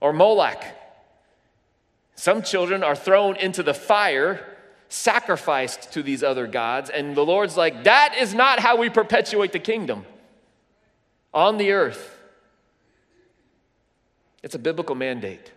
or 0.00 0.12
Moloch. 0.12 0.62
Some 2.14 2.42
children 2.42 2.82
are 2.82 2.96
thrown 2.96 3.36
into 3.36 3.62
the 3.62 3.74
fire 3.74 4.44
sacrificed 4.88 5.92
to 5.92 6.02
these 6.02 6.22
other 6.22 6.46
gods. 6.46 6.90
And 6.90 7.14
the 7.14 7.24
Lord's 7.24 7.56
like, 7.56 7.84
that 7.84 8.16
is 8.18 8.34
not 8.34 8.58
how 8.58 8.76
we 8.76 8.88
perpetuate 8.88 9.52
the 9.52 9.58
kingdom 9.58 10.04
on 11.32 11.58
the 11.58 11.72
earth. 11.72 12.17
It's 14.42 14.54
a 14.54 14.58
biblical 14.58 14.94
mandate. 14.94 15.52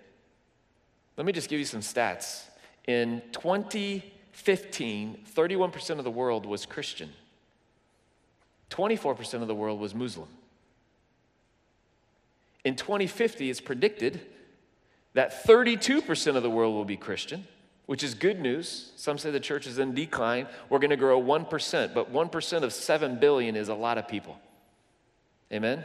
Let 1.18 1.26
me 1.26 1.34
just 1.34 1.50
give 1.50 1.60
you 1.60 1.66
some 1.66 1.82
stats. 1.82 2.44
In 2.88 3.22
2015, 3.32 5.20
31% 5.36 5.98
of 5.98 6.04
the 6.04 6.12
world 6.12 6.46
was 6.46 6.66
Christian, 6.66 7.12
24% 8.70 9.42
of 9.42 9.48
the 9.48 9.56
world 9.56 9.80
was 9.80 9.94
Muslim. 9.94 10.30
In 12.64 12.76
2050, 12.76 13.50
it's 13.50 13.60
predicted 13.60 14.22
that 15.14 15.46
32% 15.46 16.36
of 16.36 16.44
the 16.44 16.50
world 16.50 16.76
will 16.76 16.86
be 16.86 16.98
Christian 16.98 17.46
which 17.92 18.04
is 18.04 18.14
good 18.14 18.40
news. 18.40 18.94
Some 18.96 19.18
say 19.18 19.32
the 19.32 19.40
church 19.42 19.68
is 19.68 19.78
in 19.78 19.94
decline. 19.94 20.48
We're 20.70 20.80
going 20.80 20.92
to 20.92 20.96
grow 20.96 21.22
1%, 21.22 21.94
but 21.94 22.14
1% 22.14 22.64
of 22.64 22.72
7 22.72 23.20
billion 23.20 23.58
is 23.58 23.68
a 23.68 23.76
lot 23.76 23.98
of 23.98 24.08
people. 24.08 24.40
Amen? 25.52 25.84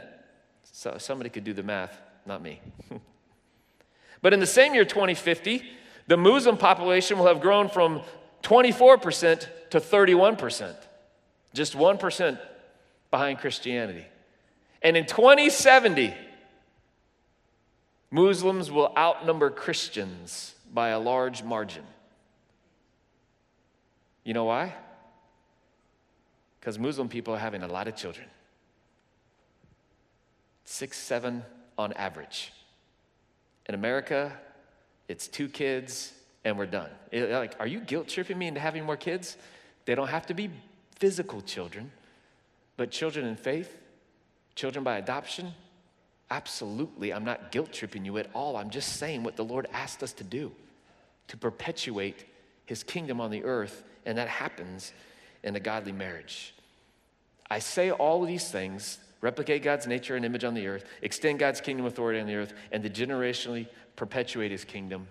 So 0.71 0.95
somebody 0.99 1.29
could 1.29 1.43
do 1.43 1.51
the 1.51 1.63
math. 1.63 1.99
Not 2.27 2.41
me. 2.41 2.61
but 4.21 4.33
in 4.33 4.39
the 4.39 4.47
same 4.47 4.73
year, 4.73 4.85
2050, 4.85 5.63
the 6.07 6.17
Muslim 6.17 6.57
population 6.57 7.17
will 7.17 7.27
have 7.27 7.41
grown 7.41 7.69
from 7.69 8.01
24% 8.43 9.47
to 9.71 9.79
31%, 9.79 10.75
just 11.53 11.75
1% 11.75 12.39
behind 13.11 13.39
Christianity. 13.39 14.05
And 14.81 14.95
in 14.95 15.05
2070, 15.05 16.13
Muslims 18.11 18.71
will 18.71 18.93
outnumber 18.97 19.49
Christians 19.49 20.55
by 20.73 20.89
a 20.89 20.99
large 20.99 21.43
margin. 21.43 21.83
You 24.23 24.33
know 24.33 24.45
why? 24.45 24.75
Because 26.59 26.77
Muslim 26.77 27.09
people 27.09 27.33
are 27.33 27.39
having 27.39 27.63
a 27.63 27.67
lot 27.67 27.87
of 27.87 27.95
children 27.95 28.27
six, 30.67 30.97
seven 30.97 31.43
on 31.77 31.93
average. 31.93 32.51
In 33.67 33.75
America, 33.75 34.33
it's 35.07 35.27
two 35.27 35.47
kids 35.47 36.13
and 36.43 36.57
we're 36.57 36.65
done. 36.65 36.89
It, 37.11 37.29
like, 37.31 37.55
are 37.59 37.67
you 37.67 37.79
guilt 37.79 38.07
tripping 38.07 38.37
me 38.37 38.47
into 38.47 38.59
having 38.59 38.85
more 38.85 38.97
kids? 38.97 39.37
They 39.85 39.95
don't 39.95 40.07
have 40.07 40.25
to 40.27 40.33
be 40.33 40.49
physical 40.95 41.41
children, 41.41 41.91
but 42.77 42.91
children 42.91 43.25
in 43.25 43.35
faith, 43.35 43.77
children 44.55 44.83
by 44.83 44.97
adoption. 44.97 45.53
Absolutely, 46.31 47.13
I'm 47.13 47.25
not 47.25 47.51
guilt 47.51 47.71
tripping 47.71 48.05
you 48.05 48.17
at 48.17 48.29
all. 48.33 48.55
I'm 48.57 48.69
just 48.69 48.97
saying 48.97 49.23
what 49.23 49.35
the 49.35 49.43
Lord 49.43 49.67
asked 49.73 50.03
us 50.03 50.13
to 50.13 50.23
do 50.23 50.51
to 51.27 51.37
perpetuate 51.37 52.25
his 52.65 52.83
kingdom 52.83 53.19
on 53.19 53.31
the 53.31 53.43
earth, 53.43 53.83
and 54.05 54.17
that 54.17 54.27
happens 54.27 54.93
in 55.43 55.55
a 55.55 55.59
godly 55.59 55.91
marriage. 55.91 56.53
I 57.49 57.59
say 57.59 57.91
all 57.91 58.21
of 58.23 58.27
these 58.27 58.49
things 58.49 58.99
replicate 59.21 59.63
God's 59.63 59.87
nature 59.87 60.15
and 60.15 60.25
image 60.25 60.43
on 60.43 60.53
the 60.53 60.67
earth, 60.67 60.85
extend 61.01 61.39
God's 61.39 61.61
kingdom 61.61 61.85
authority 61.85 62.19
on 62.19 62.27
the 62.27 62.35
earth, 62.35 62.53
and 62.71 62.83
to 62.83 62.89
generationally 62.89 63.67
perpetuate 63.95 64.51
his 64.51 64.63
kingdom 64.63 65.07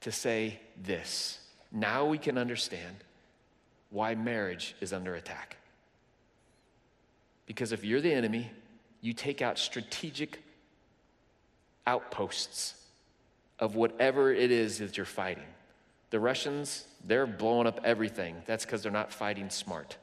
to 0.00 0.12
say 0.12 0.60
this. 0.82 1.40
Now 1.72 2.04
we 2.04 2.18
can 2.18 2.38
understand 2.38 2.96
why 3.90 4.14
marriage 4.14 4.74
is 4.80 4.92
under 4.92 5.14
attack. 5.14 5.56
Because 7.46 7.72
if 7.72 7.84
you're 7.84 8.00
the 8.00 8.12
enemy, 8.12 8.50
you 9.00 9.12
take 9.12 9.42
out 9.42 9.58
strategic 9.58 10.42
outposts 11.86 12.74
of 13.58 13.74
whatever 13.74 14.32
it 14.32 14.50
is 14.50 14.78
that 14.78 14.96
you're 14.96 15.06
fighting. 15.06 15.44
The 16.10 16.20
Russians, 16.20 16.86
they're 17.04 17.26
blowing 17.26 17.66
up 17.66 17.80
everything. 17.84 18.36
That's 18.46 18.64
because 18.64 18.82
they're 18.82 18.92
not 18.92 19.12
fighting 19.12 19.50
smart. 19.50 19.96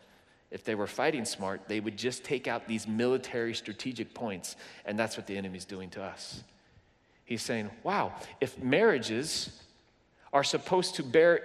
If 0.53 0.63
they 0.63 0.75
were 0.75 0.85
fighting 0.85 1.25
smart, 1.25 1.67
they 1.67 1.79
would 1.79 1.97
just 1.97 2.23
take 2.23 2.47
out 2.47 2.67
these 2.67 2.87
military 2.87 3.55
strategic 3.55 4.13
points, 4.13 4.55
and 4.85 4.99
that's 4.99 5.17
what 5.17 5.25
the 5.25 5.35
enemy's 5.35 5.65
doing 5.65 5.89
to 5.89 6.03
us. 6.03 6.43
He's 7.25 7.41
saying, 7.41 7.71
wow, 7.81 8.13
if 8.39 8.61
marriages 8.61 9.63
are 10.31 10.43
supposed 10.43 10.93
to 10.95 11.03
bear 11.03 11.41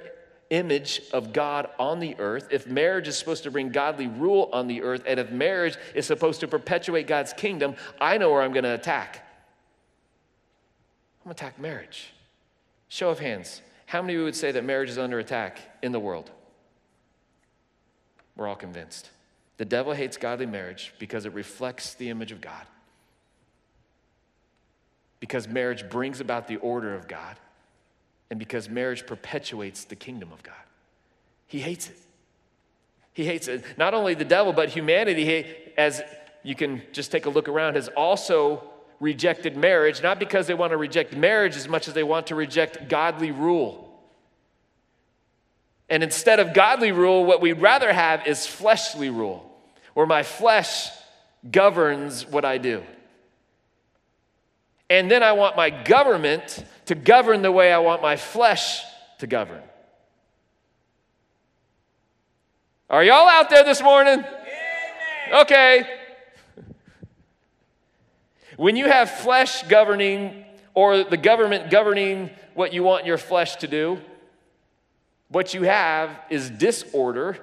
image 0.51 1.01
of 1.15 1.33
God 1.33 1.71
on 1.79 2.01
the 2.01 2.17
earth, 2.19 2.49
if 2.51 2.67
marriage 2.67 3.09
is 3.09 3.17
supposed 3.17 3.45
to 3.45 3.51
bring 3.51 3.71
godly 3.71 4.09
rule 4.09 4.51
on 4.53 4.67
the 4.67 4.83
earth, 4.83 5.05
and 5.07 5.19
if 5.19 5.31
marriage 5.31 5.79
is 5.95 6.05
supposed 6.05 6.41
to 6.41 6.49
perpetuate 6.49 7.07
God's 7.07 7.33
kingdom, 7.33 7.77
I 7.99 8.19
know 8.19 8.31
where 8.31 8.43
I'm 8.43 8.53
going 8.53 8.65
to 8.65 8.75
attack. 8.75 9.25
I'm 11.21 11.29
going 11.31 11.35
to 11.35 11.45
attack 11.45 11.59
marriage. 11.59 12.13
Show 12.89 13.09
of 13.09 13.21
hands. 13.21 13.63
How 13.87 14.03
many 14.03 14.13
of 14.15 14.19
you 14.19 14.25
would 14.27 14.37
say 14.37 14.53
that 14.53 14.65
marriage 14.65 14.91
is 14.91 14.99
under 14.99 15.19
attack 15.19 15.61
in 15.83 15.93
the 15.93 16.01
world? 16.01 16.31
We're 18.39 18.49
all 18.49 18.57
convinced. 18.57 19.11
The 19.59 19.67
devil 19.67 19.93
hates 19.93 20.17
godly 20.17 20.47
marriage 20.47 20.95
because 20.99 21.27
it 21.27 21.35
reflects 21.35 21.95
the 21.95 22.09
image 22.09 22.33
of 22.33 22.41
God. 22.41 22.65
Because 25.21 25.49
marriage 25.49 25.91
brings 25.91 26.21
about 26.21 26.47
the 26.47 26.57
order 26.59 26.95
of 26.95 27.09
God. 27.09 27.37
And 28.31 28.39
because 28.39 28.69
marriage 28.69 29.07
perpetuates 29.07 29.85
the 29.85 29.97
kingdom 29.97 30.33
of 30.33 30.43
God. 30.45 30.55
He 31.49 31.59
hates 31.59 31.89
it. 31.89 31.99
He 33.13 33.25
hates 33.25 33.49
it. 33.49 33.65
Not 33.77 33.93
only 33.93 34.15
the 34.15 34.25
devil, 34.25 34.53
but 34.53 34.69
humanity, 34.69 35.45
as 35.77 36.01
you 36.45 36.55
can 36.55 36.83
just 36.93 37.11
take 37.11 37.27
a 37.27 37.31
look 37.31 37.49
around, 37.49 37.75
has 37.75 37.89
also 37.89 38.63
rejected 39.01 39.57
marriage, 39.57 40.01
not 40.01 40.21
because 40.21 40.47
they 40.47 40.55
want 40.55 40.71
to 40.71 40.77
reject 40.77 41.17
marriage 41.17 41.57
as 41.57 41.69
much 41.69 41.89
as 41.89 41.95
they 41.95 42.05
want 42.05 42.29
to 42.29 42.37
reject 42.37 42.89
godly 42.89 43.33
rule. 43.33 43.88
And 45.89 46.03
instead 46.03 46.39
of 46.39 46.53
godly 46.53 46.93
rule, 46.93 47.25
what 47.25 47.41
we'd 47.41 47.61
rather 47.61 47.93
have 47.93 48.27
is 48.27 48.47
fleshly 48.47 49.11
rule, 49.11 49.45
where 49.95 50.07
my 50.07 50.23
flesh 50.23 50.91
governs 51.51 52.27
what 52.27 52.45
I 52.45 52.59
do. 52.59 52.83
And 54.91 55.11
then 55.11 55.23
I 55.23 55.33
want 55.33 55.57
my 55.57 55.71
government 55.71 56.65
to 56.87 56.95
govern 56.95 57.43
the 57.43 57.53
way 57.53 57.73
I 57.73 57.79
want 57.79 58.03
my 58.03 58.17
flesh 58.17 58.83
to 59.19 59.27
govern. 59.27 59.63
Are 62.91 63.05
y'all 63.05 63.29
out 63.29 63.51
there 63.51 63.65
this 63.65 63.83
morning? 63.83 64.25
Okay. 65.33 65.87
When 68.57 68.75
you 68.75 68.89
have 68.89 69.09
flesh 69.09 69.63
governing 69.69 70.45
or 70.75 71.05
the 71.05 71.17
government 71.17 71.71
governing 71.71 72.31
what 72.55 72.73
you 72.73 72.83
want 72.83 73.07
your 73.07 73.17
flesh 73.17 73.55
to 73.57 73.69
do, 73.69 74.01
what 75.29 75.55
you 75.55 75.63
have 75.63 76.11
is 76.31 76.51
disorder 76.51 77.39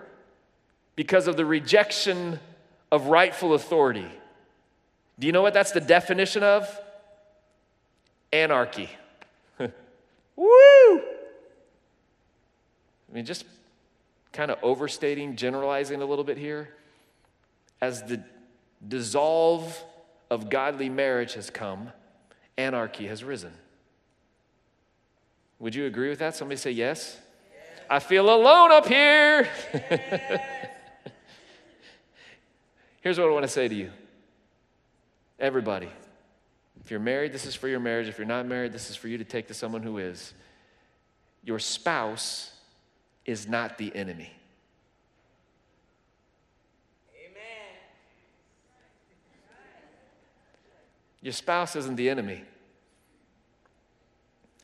because 0.95 1.27
of 1.27 1.37
the 1.37 1.45
rejection 1.45 2.39
of 2.91 3.07
rightful 3.07 3.53
authority. 3.53 4.07
Do 5.19 5.27
you 5.27 5.33
know 5.33 5.41
what 5.41 5.53
that's 5.53 5.71
the 5.71 5.81
definition 5.81 6.43
of? 6.43 6.81
Anarchy. 8.33 8.89
Woo! 9.59 10.97
I 10.97 11.01
mean, 13.13 13.25
just 13.25 13.45
kind 14.31 14.51
of 14.51 14.57
overstating, 14.61 15.35
generalizing 15.35 16.01
a 16.01 16.05
little 16.05 16.25
bit 16.25 16.37
here. 16.37 16.69
As 17.81 18.03
the 18.03 18.21
dissolve 18.85 19.83
of 20.29 20.49
godly 20.49 20.89
marriage 20.89 21.35
has 21.35 21.49
come, 21.49 21.91
anarchy 22.57 23.07
has 23.07 23.23
risen. 23.23 23.53
Would 25.59 25.75
you 25.75 25.85
agree 25.85 26.09
with 26.09 26.19
that? 26.19 26.35
Somebody 26.35 26.57
say 26.57 26.71
yes. 26.71 27.17
I 27.89 27.99
feel 27.99 28.29
alone 28.29 28.71
up 28.71 28.87
here. 28.87 29.47
Here's 33.01 33.19
what 33.19 33.27
I 33.27 33.31
want 33.31 33.43
to 33.43 33.49
say 33.49 33.67
to 33.67 33.75
you 33.75 33.91
everybody. 35.39 35.89
If 36.83 36.91
you're 36.91 36.99
married, 36.99 37.33
this 37.33 37.45
is 37.45 37.55
for 37.55 37.67
your 37.67 37.79
marriage. 37.79 38.07
If 38.07 38.17
you're 38.17 38.27
not 38.27 38.45
married, 38.45 38.71
this 38.71 38.89
is 38.89 38.95
for 38.95 39.07
you 39.07 39.17
to 39.17 39.23
take 39.23 39.47
to 39.47 39.53
someone 39.53 39.81
who 39.81 39.97
is. 39.97 40.33
Your 41.43 41.59
spouse 41.59 42.51
is 43.25 43.47
not 43.47 43.77
the 43.77 43.95
enemy. 43.95 44.31
Amen. 47.15 47.75
Your 51.21 51.33
spouse 51.33 51.75
isn't 51.75 51.95
the 51.95 52.09
enemy. 52.09 52.43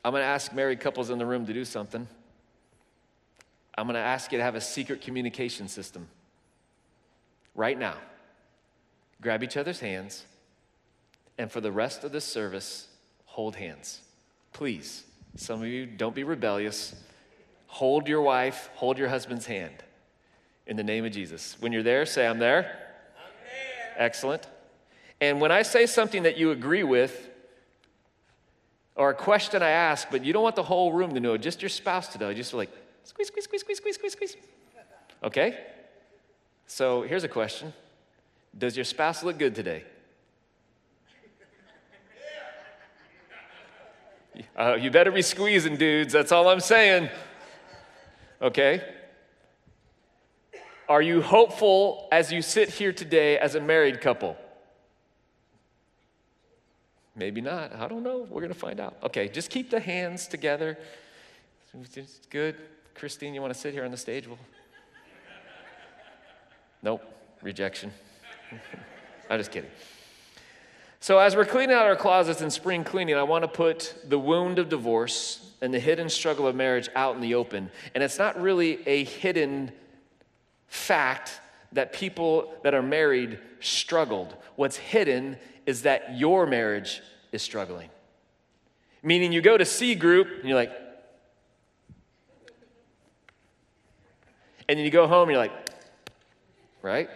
I'm 0.04 0.12
going 0.12 0.22
to 0.22 0.28
ask 0.28 0.54
married 0.54 0.80
couples 0.80 1.10
in 1.10 1.18
the 1.18 1.26
room 1.26 1.46
to 1.46 1.54
do 1.54 1.66
something. 1.66 2.08
I'm 3.76 3.86
going 3.86 3.96
to 3.96 4.00
ask 4.00 4.32
you 4.32 4.38
to 4.38 4.44
have 4.44 4.56
a 4.56 4.62
secret 4.62 5.02
communication 5.02 5.68
system 5.68 6.08
right 7.56 7.78
now. 7.78 7.96
Grab 9.22 9.44
each 9.44 9.58
other's 9.58 9.80
hands, 9.80 10.26
and 11.38 11.52
for 11.52 11.62
the 11.62 11.72
rest 11.72 12.04
of 12.04 12.12
this 12.12 12.26
service, 12.26 12.88
hold 13.26 13.56
hands. 13.56 14.02
Please. 14.52 15.04
Some 15.36 15.62
of 15.62 15.68
you, 15.68 15.86
don't 15.86 16.16
be 16.16 16.24
rebellious. 16.24 16.94
Hold 17.68 18.08
your 18.08 18.22
wife, 18.22 18.70
hold 18.74 18.98
your 18.98 19.08
husband's 19.08 19.46
hand 19.46 19.76
in 20.68 20.76
the 20.76 20.84
name 20.84 21.06
of 21.06 21.12
Jesus. 21.12 21.56
When 21.60 21.72
you're 21.72 21.84
there, 21.84 22.06
say, 22.06 22.28
I'm 22.28 22.40
there. 22.40 22.66
I'm 22.66 23.32
there. 23.44 24.06
Excellent. 24.06 24.48
And 25.22 25.40
when 25.40 25.52
I 25.52 25.62
say 25.62 25.86
something 25.86 26.24
that 26.24 26.38
you 26.38 26.52
agree 26.52 26.84
with, 26.84 27.30
or 28.96 29.12
a 29.12 29.14
question 29.14 29.64
I 29.64 29.70
ask, 29.70 30.10
but 30.12 30.26
you 30.26 30.34
don't 30.34 30.44
want 30.44 30.56
the 30.56 30.64
whole 30.64 30.92
room 30.92 31.14
to 31.14 31.20
know, 31.20 31.38
just 31.38 31.62
your 31.62 31.70
spouse 31.70 32.10
to 32.10 32.20
know, 32.20 32.34
just 32.34 32.54
like, 32.54 32.70
Squeeze, 33.04 33.28
squeeze, 33.28 33.46
squeeze, 33.46 33.62
squeeze, 33.62 33.78
squeeze, 33.78 33.96
squeeze, 33.96 34.14
squeeze. 34.14 34.38
Okay? 35.24 35.58
So 36.68 37.02
here's 37.02 37.24
a 37.24 37.28
question 37.28 37.74
Does 38.58 38.76
your 38.76 38.86
spouse 38.86 39.24
look 39.24 39.38
good 39.38 39.56
today? 39.56 39.84
Uh, 44.58 44.76
you 44.80 44.90
better 44.90 45.12
be 45.12 45.22
squeezing, 45.22 45.76
dudes. 45.76 46.14
That's 46.14 46.32
all 46.32 46.48
I'm 46.48 46.60
saying. 46.60 47.10
Okay? 48.42 48.82
Are 50.88 51.02
you 51.02 51.22
hopeful 51.22 52.08
as 52.12 52.32
you 52.32 52.42
sit 52.42 52.70
here 52.70 52.92
today 52.92 53.38
as 53.38 53.56
a 53.56 53.62
married 53.62 54.02
couple? 54.02 54.36
Maybe 57.16 57.42
not. 57.42 57.74
I 57.76 57.88
don't 57.88 58.04
know. 58.04 58.28
We're 58.30 58.42
going 58.42 58.54
to 58.54 58.60
find 58.60 58.80
out. 58.80 58.98
Okay, 59.04 59.28
just 59.28 59.50
keep 59.50 59.70
the 59.70 59.80
hands 59.80 60.28
together. 60.28 60.78
It's 61.96 62.20
good. 62.30 62.56
Christine, 62.96 63.34
you 63.34 63.42
want 63.42 63.54
to 63.54 63.60
sit 63.60 63.74
here 63.74 63.84
on 63.84 63.92
the 63.92 63.98
stage? 63.98 64.28
Well, 64.28 64.38
nope, 66.84 67.02
rejection. 67.42 67.92
I'm 69.30 69.40
just 69.40 69.52
kidding. 69.52 69.70
So, 71.00 71.18
as 71.18 71.36
we're 71.36 71.46
cleaning 71.46 71.76
out 71.76 71.88
our 71.88 71.96
closets 71.96 72.42
in 72.42 72.52
spring 72.52 72.84
cleaning, 72.84 73.16
I 73.16 73.24
want 73.24 73.44
to 73.44 73.48
put 73.48 73.96
the 74.08 74.20
wound 74.20 74.60
of 74.60 74.70
divorce 74.70 75.52
and 75.62 75.74
the 75.74 75.80
hidden 75.80 76.10
struggle 76.10 76.48
of 76.48 76.56
marriage 76.56 76.90
out 76.96 77.16
in 77.16 77.22
the 77.22 77.36
open. 77.36 77.72
And 77.96 78.04
it's 78.04 78.20
not 78.20 78.40
really 78.40 78.88
a 78.88 79.04
hidden 79.04 79.72
fact 80.68 81.40
that 81.72 81.94
people 81.94 82.54
that 82.64 82.74
are 82.74 82.84
married 82.84 83.40
struggled. 83.62 84.36
What's 84.56 84.78
hidden 84.78 85.38
is 85.66 85.84
that 85.84 86.18
your 86.18 86.46
marriage 86.46 87.02
is 87.32 87.42
struggling. 87.42 87.90
Meaning, 89.02 89.32
you 89.32 89.42
go 89.42 89.58
to 89.58 89.66
C 89.66 89.96
group 89.96 90.28
and 90.40 90.48
you're 90.48 90.58
like, 90.58 90.72
and 94.72 94.78
then 94.78 94.86
you 94.86 94.90
go 94.90 95.06
home 95.06 95.24
and 95.24 95.32
you're 95.32 95.38
like, 95.38 95.70
right? 96.82 97.10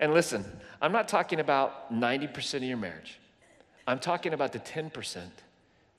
And 0.00 0.12
listen, 0.12 0.44
I'm 0.80 0.90
not 0.90 1.06
talking 1.06 1.38
about 1.38 1.94
90% 1.94 2.54
of 2.54 2.62
your 2.64 2.76
marriage. 2.76 3.20
I'm 3.86 4.00
talking 4.00 4.34
about 4.34 4.50
the 4.50 4.58
10% 4.58 5.20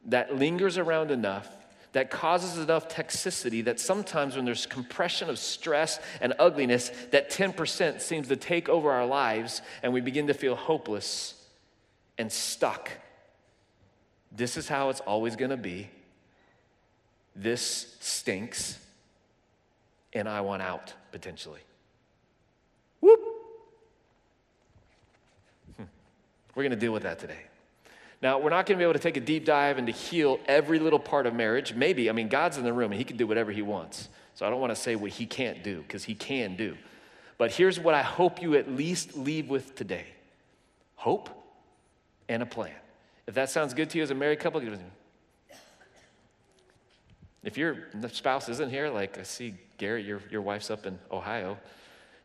that 0.08 0.36
lingers 0.36 0.78
around 0.78 1.10
enough, 1.10 1.48
that 1.94 2.12
causes 2.12 2.58
enough 2.58 2.90
toxicity 2.90 3.64
that 3.64 3.80
sometimes 3.80 4.36
when 4.36 4.44
there's 4.44 4.66
compression 4.66 5.30
of 5.30 5.40
stress 5.40 6.02
and 6.20 6.34
ugliness, 6.38 6.92
that 7.12 7.32
10% 7.32 8.02
seems 8.02 8.28
to 8.28 8.36
take 8.36 8.68
over 8.68 8.92
our 8.92 9.06
lives 9.06 9.62
and 9.84 9.94
we 9.94 10.02
begin 10.02 10.28
to 10.28 10.34
feel 10.34 10.58
hopeless 10.58 11.34
and 12.18 12.30
stuck. 12.30 12.92
This 14.34 14.58
is 14.58 14.68
how 14.68 14.90
it's 14.90 15.00
always 15.00 15.38
to 15.52 15.56
be. 15.56 15.90
This 17.38 17.96
stinks, 18.02 18.83
and 20.14 20.28
I 20.28 20.42
want 20.42 20.62
out 20.62 20.94
potentially. 21.12 21.62
Whoop. 23.02 23.20
Hmm. 25.78 25.84
We're 26.56 26.64
going 26.64 26.72
to 26.72 26.78
deal 26.78 26.94
with 26.94 27.04
that 27.04 27.20
today. 27.20 27.40
Now, 28.22 28.40
we're 28.40 28.52
not 28.52 28.66
going 28.66 28.78
to 28.78 28.82
be 28.82 28.84
able 28.84 28.94
to 28.94 29.00
take 29.00 29.18
a 29.18 29.22
deep 29.22 29.44
dive 29.44 29.78
and 29.78 29.86
to 29.88 29.92
heal 29.92 30.40
every 30.46 30.80
little 30.80 31.00
part 31.00 31.26
of 31.28 31.34
marriage. 31.34 31.74
Maybe, 31.74 32.10
I 32.10 32.14
mean, 32.14 32.30
God's 32.30 32.58
in 32.58 32.64
the 32.64 32.72
room 32.72 32.92
and 32.92 32.98
He 32.98 33.04
can 33.04 33.18
do 33.18 33.28
whatever 33.28 33.52
He 33.52 33.62
wants. 33.62 34.08
So 34.36 34.46
I 34.46 34.50
don't 34.50 34.62
want 34.62 34.72
to 34.72 34.82
say 34.82 34.96
what 34.96 35.12
He 35.12 35.26
can't 35.26 35.62
do 35.62 35.82
because 35.82 36.06
He 36.06 36.16
can 36.16 36.56
do. 36.56 36.78
But 37.38 37.52
here's 37.52 37.80
what 37.80 37.94
I 37.94 38.02
hope 38.02 38.42
you 38.42 38.56
at 38.56 38.72
least 38.72 39.18
leave 39.18 39.50
with 39.50 39.76
today 39.76 40.06
hope 40.96 41.30
and 42.30 42.42
a 42.42 42.46
plan. 42.46 42.72
If 43.28 43.36
that 43.36 43.50
sounds 43.50 43.74
good 43.74 43.90
to 43.90 43.98
you 43.98 44.04
as 44.04 44.12
a 44.12 44.16
married 44.16 44.40
couple, 44.40 44.62
if 47.44 47.58
your 47.58 47.78
spouse 48.10 48.48
isn't 48.50 48.70
here, 48.70 48.90
like 48.90 49.18
I 49.18 49.24
see 49.24 49.56
Garrett, 49.78 50.06
your, 50.06 50.22
your 50.32 50.42
wife's 50.42 50.72
up 50.72 50.86
in 50.86 50.98
Ohio, 51.12 51.58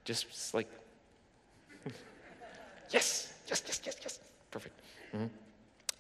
just 0.05 0.55
like, 0.55 0.69
yes, 2.91 3.33
yes, 3.49 3.63
yes, 3.67 3.81
yes, 3.85 3.97
yes. 4.03 4.21
Perfect. 4.51 4.79
Mm-hmm. 5.15 5.27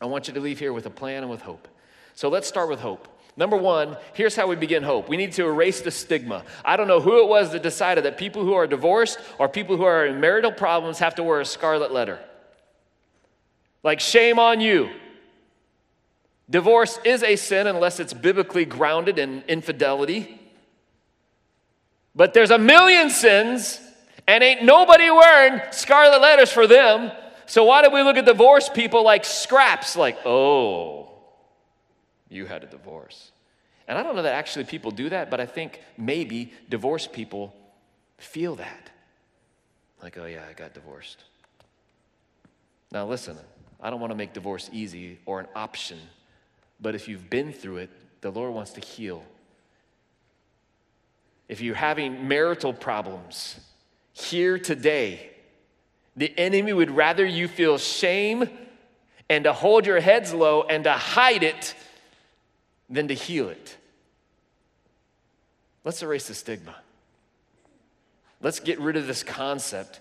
I 0.00 0.06
want 0.06 0.28
you 0.28 0.34
to 0.34 0.40
leave 0.40 0.58
here 0.58 0.72
with 0.72 0.86
a 0.86 0.90
plan 0.90 1.22
and 1.22 1.30
with 1.30 1.42
hope. 1.42 1.66
So 2.14 2.28
let's 2.28 2.46
start 2.46 2.68
with 2.68 2.80
hope. 2.80 3.08
Number 3.36 3.56
one, 3.56 3.96
here's 4.14 4.34
how 4.34 4.48
we 4.48 4.56
begin 4.56 4.82
hope. 4.82 5.08
We 5.08 5.16
need 5.16 5.32
to 5.32 5.46
erase 5.46 5.80
the 5.80 5.92
stigma. 5.92 6.44
I 6.64 6.76
don't 6.76 6.88
know 6.88 7.00
who 7.00 7.22
it 7.22 7.28
was 7.28 7.52
that 7.52 7.62
decided 7.62 8.04
that 8.04 8.18
people 8.18 8.44
who 8.44 8.54
are 8.54 8.66
divorced 8.66 9.18
or 9.38 9.48
people 9.48 9.76
who 9.76 9.84
are 9.84 10.06
in 10.06 10.20
marital 10.20 10.50
problems 10.50 10.98
have 10.98 11.14
to 11.16 11.22
wear 11.22 11.40
a 11.40 11.44
scarlet 11.44 11.92
letter. 11.92 12.18
Like, 13.84 14.00
shame 14.00 14.40
on 14.40 14.60
you. 14.60 14.90
Divorce 16.50 16.98
is 17.04 17.22
a 17.22 17.36
sin 17.36 17.66
unless 17.66 18.00
it's 18.00 18.14
biblically 18.14 18.64
grounded 18.64 19.18
in 19.18 19.42
infidelity. 19.48 20.40
But 22.14 22.34
there's 22.34 22.50
a 22.50 22.58
million 22.58 23.10
sins, 23.10 23.80
and 24.26 24.42
ain't 24.42 24.64
nobody 24.64 25.10
wearing 25.10 25.60
scarlet 25.70 26.20
letters 26.20 26.50
for 26.50 26.66
them. 26.66 27.12
So 27.46 27.64
why 27.64 27.82
do 27.82 27.90
we 27.90 28.02
look 28.02 28.16
at 28.16 28.24
divorced 28.24 28.74
people 28.74 29.04
like 29.04 29.24
scraps? 29.24 29.96
Like, 29.96 30.18
oh, 30.26 31.10
you 32.28 32.46
had 32.46 32.62
a 32.64 32.66
divorce. 32.66 33.30
And 33.86 33.96
I 33.96 34.02
don't 34.02 34.16
know 34.16 34.22
that 34.22 34.34
actually 34.34 34.64
people 34.64 34.90
do 34.90 35.08
that, 35.08 35.30
but 35.30 35.40
I 35.40 35.46
think 35.46 35.80
maybe 35.96 36.52
divorced 36.68 37.12
people 37.12 37.54
feel 38.18 38.56
that. 38.56 38.90
Like, 40.02 40.18
oh, 40.18 40.26
yeah, 40.26 40.44
I 40.48 40.52
got 40.52 40.74
divorced. 40.74 41.24
Now, 42.92 43.06
listen, 43.06 43.36
I 43.80 43.90
don't 43.90 44.00
want 44.00 44.10
to 44.10 44.16
make 44.16 44.32
divorce 44.32 44.68
easy 44.72 45.18
or 45.24 45.40
an 45.40 45.46
option, 45.54 45.98
but 46.80 46.94
if 46.94 47.08
you've 47.08 47.28
been 47.28 47.52
through 47.52 47.78
it, 47.78 47.90
the 48.20 48.30
Lord 48.30 48.54
wants 48.54 48.72
to 48.72 48.80
heal. 48.80 49.22
If 51.48 51.60
you're 51.60 51.74
having 51.74 52.28
marital 52.28 52.72
problems, 52.72 53.58
here 54.12 54.58
today, 54.58 55.30
the 56.16 56.36
enemy 56.38 56.72
would 56.72 56.90
rather 56.90 57.24
you 57.24 57.48
feel 57.48 57.78
shame 57.78 58.48
and 59.30 59.44
to 59.44 59.52
hold 59.52 59.86
your 59.86 60.00
heads 60.00 60.34
low 60.34 60.62
and 60.62 60.84
to 60.84 60.92
hide 60.92 61.42
it 61.42 61.74
than 62.90 63.08
to 63.08 63.14
heal 63.14 63.48
it. 63.48 63.76
Let's 65.84 66.02
erase 66.02 66.28
the 66.28 66.34
stigma. 66.34 66.76
Let's 68.40 68.60
get 68.60 68.80
rid 68.80 68.96
of 68.96 69.06
this 69.06 69.22
concept, 69.22 70.00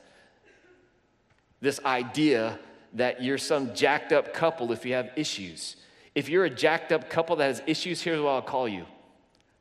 this 1.61 1.79
idea 1.85 2.59
that 2.93 3.21
you're 3.21 3.37
some 3.37 3.73
jacked 3.73 4.11
up 4.11 4.33
couple 4.33 4.71
if 4.71 4.85
you 4.85 4.93
have 4.93 5.11
issues. 5.15 5.75
If 6.17 6.29
you're 6.29 6.45
a 6.45 6.49
jacked 6.49 6.91
up 6.91 7.11
couple 7.11 7.35
that 7.35 7.45
has 7.45 7.61
issues, 7.67 8.01
here's 8.01 8.19
what 8.19 8.31
I'll 8.31 8.41
call 8.41 8.67
you 8.67 8.87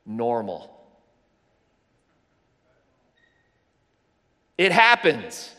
normal. 0.07 0.75
It 4.57 4.71
happens. 4.71 5.53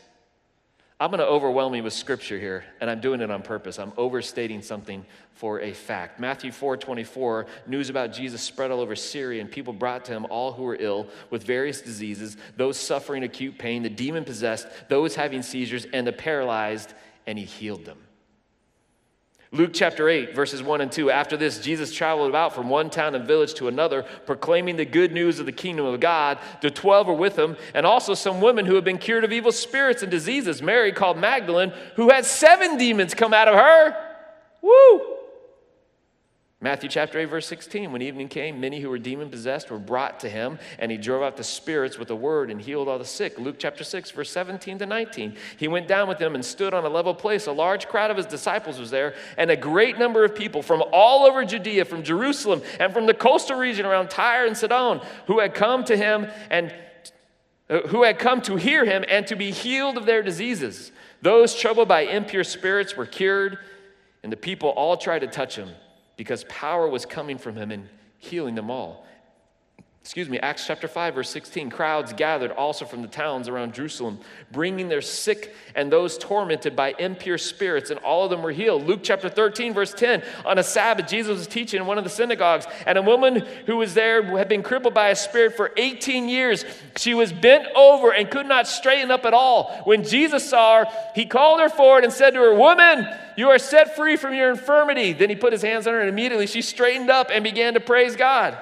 I'm 0.99 1.11
going 1.11 1.21
to 1.21 1.27
overwhelm 1.27 1.77
you 1.77 1.85
with 1.85 1.93
scripture 1.93 2.37
here, 2.37 2.65
and 2.81 2.91
I'm 2.91 3.01
doing 3.01 3.21
it 3.21 3.31
on 3.31 3.43
purpose. 3.43 3.79
I'm 3.79 3.93
overstating 3.97 4.61
something 4.61 5.07
for 5.35 5.61
a 5.61 5.73
fact. 5.73 6.19
Matthew 6.19 6.51
4 6.51 6.77
24, 6.77 7.47
news 7.69 7.91
about 7.91 8.13
Jesus 8.13 8.43
spread 8.43 8.73
all 8.73 8.81
over 8.81 8.97
Syria, 8.97 9.41
and 9.41 9.49
people 9.49 9.73
brought 9.73 10.05
to 10.07 10.13
him 10.13 10.27
all 10.31 10.51
who 10.51 10.65
were 10.65 10.79
ill 10.81 11.07
with 11.31 11.45
various 11.45 11.81
diseases, 11.81 12.37
those 12.57 12.77
suffering 12.77 13.23
acute 13.23 13.57
pain, 13.57 13.85
the 13.85 13.89
demon 13.89 14.25
possessed, 14.25 14.67
those 14.89 15.15
having 15.15 15.43
seizures, 15.43 15.87
and 15.93 16.05
the 16.05 16.13
paralyzed, 16.13 16.93
and 17.29 17.39
he 17.39 17.45
healed 17.45 17.85
them. 17.85 17.99
Luke 19.51 19.71
chapter 19.73 20.11
8, 20.11 20.35
verses 20.35 20.63
1 20.63 20.83
and 20.83 20.93
2. 20.93 21.11
After 21.11 21.37
this, 21.37 21.59
Jesus 21.59 21.93
traveled 21.93 22.29
about 22.29 22.55
from 22.55 22.69
one 22.69 22.91
town 22.91 23.15
and 23.15 23.27
village 23.27 23.55
to 23.55 23.69
another, 23.69 24.05
proclaiming 24.27 24.77
the 24.77 24.85
good 24.85 25.11
news 25.11 25.41
of 25.41 25.47
the 25.47 25.53
kingdom 25.53 25.87
of 25.87 26.01
God. 26.01 26.39
The 26.61 26.71
twelve 26.71 27.07
were 27.07 27.15
with 27.15 27.39
him, 27.39 27.57
and 27.73 27.87
also 27.87 28.13
some 28.13 28.43
women 28.43 28.67
who 28.67 28.75
had 28.75 28.85
been 28.85 28.99
cured 28.99 29.25
of 29.25 29.33
evil 29.33 29.53
spirits 29.53 30.03
and 30.03 30.11
diseases. 30.11 30.61
Mary, 30.61 30.93
called 30.93 31.17
Magdalene, 31.17 31.73
who 31.97 32.11
had 32.11 32.27
seven 32.27 32.77
demons 32.77 33.15
come 33.15 33.33
out 33.33 33.49
of 33.49 33.55
her. 33.55 33.97
Woo! 34.61 35.18
Matthew 36.61 36.89
chapter 36.89 37.21
8, 37.21 37.27
verse 37.27 37.47
16. 37.47 37.93
When 37.93 38.03
evening 38.03 38.27
came, 38.27 38.59
many 38.59 38.81
who 38.81 38.91
were 38.91 38.99
demon 38.99 39.31
possessed 39.31 39.71
were 39.71 39.79
brought 39.79 40.19
to 40.21 40.29
him, 40.29 40.59
and 40.81 40.91
he 40.91 40.99
drove 40.99 41.23
out 41.23 41.37
the 41.37 41.45
spirits 41.45 41.99
with 41.99 42.11
a 42.11 42.17
word 42.17 42.51
and 42.51 42.61
healed 42.61 42.89
all 42.89 42.99
the 42.99 43.05
sick. 43.05 43.39
Luke 43.39 43.57
chapter 43.61 43.85
6, 43.85 44.11
verse 44.11 44.29
17 44.33 44.79
to 44.79 44.87
19. 44.87 45.37
He 45.57 45.69
went 45.69 45.87
down 45.87 46.09
with 46.09 46.19
them 46.19 46.35
and 46.35 46.45
stood 46.45 46.75
on 46.75 46.85
a 46.85 46.89
level 46.89 47.15
place. 47.15 47.47
A 47.47 47.53
large 47.53 47.87
crowd 47.87 48.11
of 48.11 48.17
his 48.17 48.27
disciples 48.27 48.81
was 48.81 48.91
there, 48.91 49.15
and 49.37 49.53
a 49.53 49.57
great 49.57 50.01
number 50.01 50.25
of 50.25 50.35
people 50.35 50.61
from 50.61 50.83
all 50.93 51.27
over 51.27 51.45
Judea, 51.45 51.85
from 51.85 52.03
Jerusalem, 52.03 52.63
and 52.81 52.93
from 52.93 53.07
the 53.07 53.15
coastal 53.15 53.57
region 53.57 53.87
around 53.87 54.11
Tyre 54.11 54.45
and 54.45 54.57
Sidon, 54.57 55.01
who 55.29 55.39
had 55.39 55.55
come 55.55 55.85
to 55.85 55.97
him 55.97 56.27
and 56.51 56.75
uh, 57.71 57.83
who 57.87 58.03
had 58.03 58.19
come 58.19 58.43
to 58.43 58.57
hear 58.57 58.85
him 58.85 59.05
and 59.09 59.29
to 59.29 59.37
be 59.37 59.53
healed 59.53 59.97
of 59.97 60.07
their 60.07 60.25
diseases. 60.25 60.91
Those 61.23 61.55
troubled 61.55 61.87
by 61.87 62.01
impure 62.01 62.43
spirits 62.43 62.97
were 62.97 63.07
cured, 63.07 63.59
and 64.25 64.33
the 64.33 64.37
people 64.37 64.71
all 64.71 64.97
tried 64.97 65.21
to 65.21 65.29
touch 65.29 65.55
him 65.55 65.69
because 66.19 66.45
power 66.45 66.87
was 66.87 67.07
coming 67.07 67.39
from 67.39 67.57
him 67.57 67.71
and 67.71 67.89
healing 68.19 68.55
them 68.55 68.71
all. 68.71 69.07
Excuse 70.09 70.31
me, 70.31 70.39
Acts 70.39 70.67
chapter 70.67 70.89
5, 70.89 71.17
verse 71.17 71.29
16. 71.29 71.69
Crowds 71.69 72.15
gathered 72.15 72.51
also 72.53 72.87
from 72.87 73.03
the 73.03 73.09
towns 73.09 73.47
around 73.47 73.75
Jerusalem, 73.75 74.19
bringing 74.51 74.89
their 74.89 75.03
sick 75.03 75.55
and 75.75 75.93
those 75.93 76.17
tormented 76.17 76.75
by 76.75 76.95
impure 76.99 77.37
spirits, 77.37 77.91
and 77.91 78.01
all 78.01 78.25
of 78.25 78.31
them 78.31 78.43
were 78.43 78.51
healed. 78.51 78.87
Luke 78.87 79.01
chapter 79.03 79.29
13, 79.29 79.75
verse 79.75 79.93
10. 79.93 80.23
On 80.47 80.57
a 80.57 80.63
Sabbath, 80.63 81.09
Jesus 81.09 81.37
was 81.37 81.47
teaching 81.47 81.79
in 81.79 81.87
one 81.87 81.99
of 81.99 82.05
the 82.05 82.11
synagogues, 82.11 82.65
and 82.87 82.97
a 82.97 83.03
woman 83.03 83.47
who 83.67 83.77
was 83.77 83.93
there 83.93 84.23
had 84.39 84.49
been 84.49 84.63
crippled 84.63 84.95
by 84.95 85.11
a 85.11 85.15
spirit 85.15 85.59
for 85.59 85.73
18 85.77 86.27
years. 86.27 86.65
She 86.97 87.13
was 87.13 87.31
bent 87.31 87.67
over 87.77 88.11
and 88.11 88.31
could 88.31 88.47
not 88.47 88.67
straighten 88.67 89.11
up 89.11 89.27
at 89.27 89.35
all. 89.35 89.83
When 89.85 90.05
Jesus 90.05 90.49
saw 90.49 90.85
her, 90.85 91.11
he 91.15 91.27
called 91.27 91.61
her 91.61 91.69
forward 91.69 92.05
and 92.05 92.13
said 92.15 92.31
to 92.31 92.41
her, 92.41 92.55
Woman, 92.55 93.07
you 93.37 93.51
are 93.51 93.59
set 93.59 93.95
free 93.95 94.17
from 94.17 94.33
your 94.33 94.49
infirmity. 94.49 95.13
Then 95.13 95.29
he 95.29 95.37
put 95.37 95.53
his 95.53 95.61
hands 95.61 95.87
on 95.87 95.93
her, 95.93 96.01
and 96.01 96.09
immediately 96.09 96.47
she 96.47 96.63
straightened 96.63 97.11
up 97.11 97.29
and 97.31 97.45
began 97.45 97.75
to 97.75 97.81
praise 97.81 98.17
God. 98.17 98.57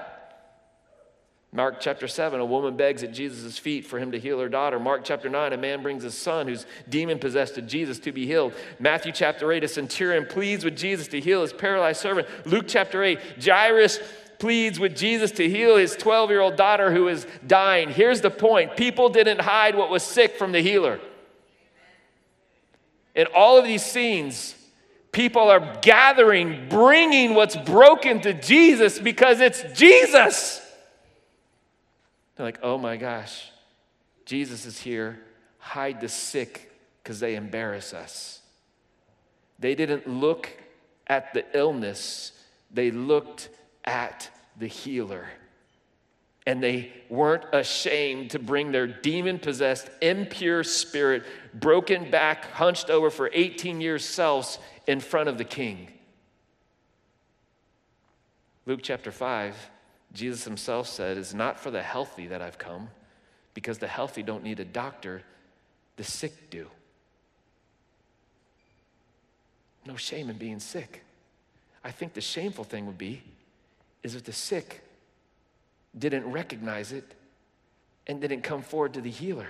Mark 1.53 1.81
chapter 1.81 2.07
7, 2.07 2.39
a 2.39 2.45
woman 2.45 2.77
begs 2.77 3.03
at 3.03 3.13
Jesus' 3.13 3.57
feet 3.57 3.87
for 3.87 3.99
him 3.99 4.13
to 4.13 4.19
heal 4.19 4.39
her 4.41 4.49
daughter. 4.49 4.79
Mark 4.79 5.03
chapter 5.05 5.29
9, 5.29 5.53
a 5.53 5.57
man 5.57 5.83
brings 5.83 6.03
his 6.03 6.17
son 6.17 6.49
who's 6.49 6.67
demon 6.89 7.19
possessed 7.19 7.55
to 7.55 7.63
Jesus 7.63 7.99
to 8.01 8.13
be 8.13 8.27
healed. 8.27 8.53
Matthew 8.79 9.13
chapter 9.13 9.51
8, 9.51 9.65
a 9.65 9.69
centurion 9.69 10.27
pleads 10.27 10.65
with 10.65 10.77
Jesus 10.77 11.09
to 11.09 11.21
heal 11.21 11.43
his 11.43 11.53
paralyzed 11.53 12.01
servant. 12.01 12.29
Luke 12.47 12.67
chapter 12.69 13.03
8, 13.03 13.19
Jairus 13.43 14.01
pleads 14.39 14.79
with 14.79 14.97
Jesus 14.97 15.31
to 15.33 15.49
heal 15.49 15.77
his 15.77 15.97
12 15.97 16.31
year 16.31 16.41
old 16.41 16.57
daughter 16.57 16.93
who 16.93 17.09
is 17.09 17.27
dying. 17.47 17.91
Here's 17.91 18.21
the 18.21 18.31
point 18.31 18.77
people 18.77 19.09
didn't 19.09 19.41
hide 19.41 19.77
what 19.77 19.89
was 19.89 20.03
sick 20.03 20.37
from 20.37 20.53
the 20.53 20.61
healer. 20.61 21.01
In 23.15 23.27
all 23.35 23.59
of 23.59 23.65
these 23.65 23.85
scenes, 23.85 24.55
people 25.11 25.49
are 25.49 25.79
gathering, 25.81 26.69
bringing 26.69 27.35
what's 27.35 27.57
broken 27.57 28.21
to 28.21 28.35
Jesus 28.35 28.99
because 28.99 29.41
it's 29.41 29.63
Jesus. 29.73 30.61
They're 32.37 32.47
like, 32.47 32.61
oh 32.63 32.79
my 32.79 32.97
gosh, 32.97 33.51
Jesus 34.25 34.67
is 34.67 34.79
here. 34.79 35.19
Hide 35.59 36.01
the 36.01 36.09
sick 36.09 36.71
because 37.03 37.19
they 37.21 37.35
embarrass 37.35 37.95
us. 37.95 38.41
They 39.59 39.75
didn't 39.75 40.07
look 40.07 40.51
at 41.07 41.33
the 41.33 41.45
illness, 41.55 42.33
they 42.71 42.91
looked 42.91 43.49
at 43.85 44.29
the 44.59 44.67
healer. 44.67 45.29
And 46.49 46.63
they 46.63 46.93
weren't 47.09 47.45
ashamed 47.53 48.31
to 48.31 48.39
bring 48.39 48.71
their 48.71 48.87
demon 48.87 49.41
possessed, 49.41 49.91
impure 50.01 50.63
spirit, 50.63 51.25
broken 51.55 52.09
back, 52.09 52.45
hunched 52.53 52.89
over 52.89 53.11
for 53.11 53.31
18 53.33 53.81
years 53.81 54.05
selves 54.05 54.61
in 54.87 55.01
front 55.01 55.29
of 55.29 55.39
the 55.39 55.45
king. 55.45 55.89
Luke 58.65 58.81
chapter 58.83 59.11
5, 59.11 59.57
Jesus 60.17 60.45
himself 60.45 60.89
said, 60.89 61.19
It's 61.19 61.35
not 61.35 61.61
for 61.61 61.71
the 61.71 61.83
healthy 61.83 62.27
that 62.29 62.41
I've 62.41 62.59
come, 62.59 62.89
because 63.55 63.79
the 63.79 63.87
healthy 63.87 64.23
don't 64.23 64.43
need 64.43 64.59
a 64.61 64.65
doctor, 64.65 65.23
the 65.97 66.05
sick 66.05 66.51
do. 66.51 66.67
No 69.87 69.97
shame 69.97 70.31
in 70.31 70.39
being 70.39 70.59
sick. 70.59 71.03
I 71.85 71.91
think 71.91 72.15
the 72.15 72.21
shameful 72.21 72.65
thing 72.65 72.87
would 72.87 72.99
be 72.99 73.23
is 74.03 74.15
if 74.15 74.25
the 74.25 74.33
sick 74.33 74.83
didn't 75.97 76.31
recognize 76.31 76.93
it 76.93 77.05
and 78.07 78.21
didn't 78.21 78.43
come 78.43 78.63
forward 78.63 78.95
to 78.95 79.01
the 79.01 79.11
healer. 79.11 79.49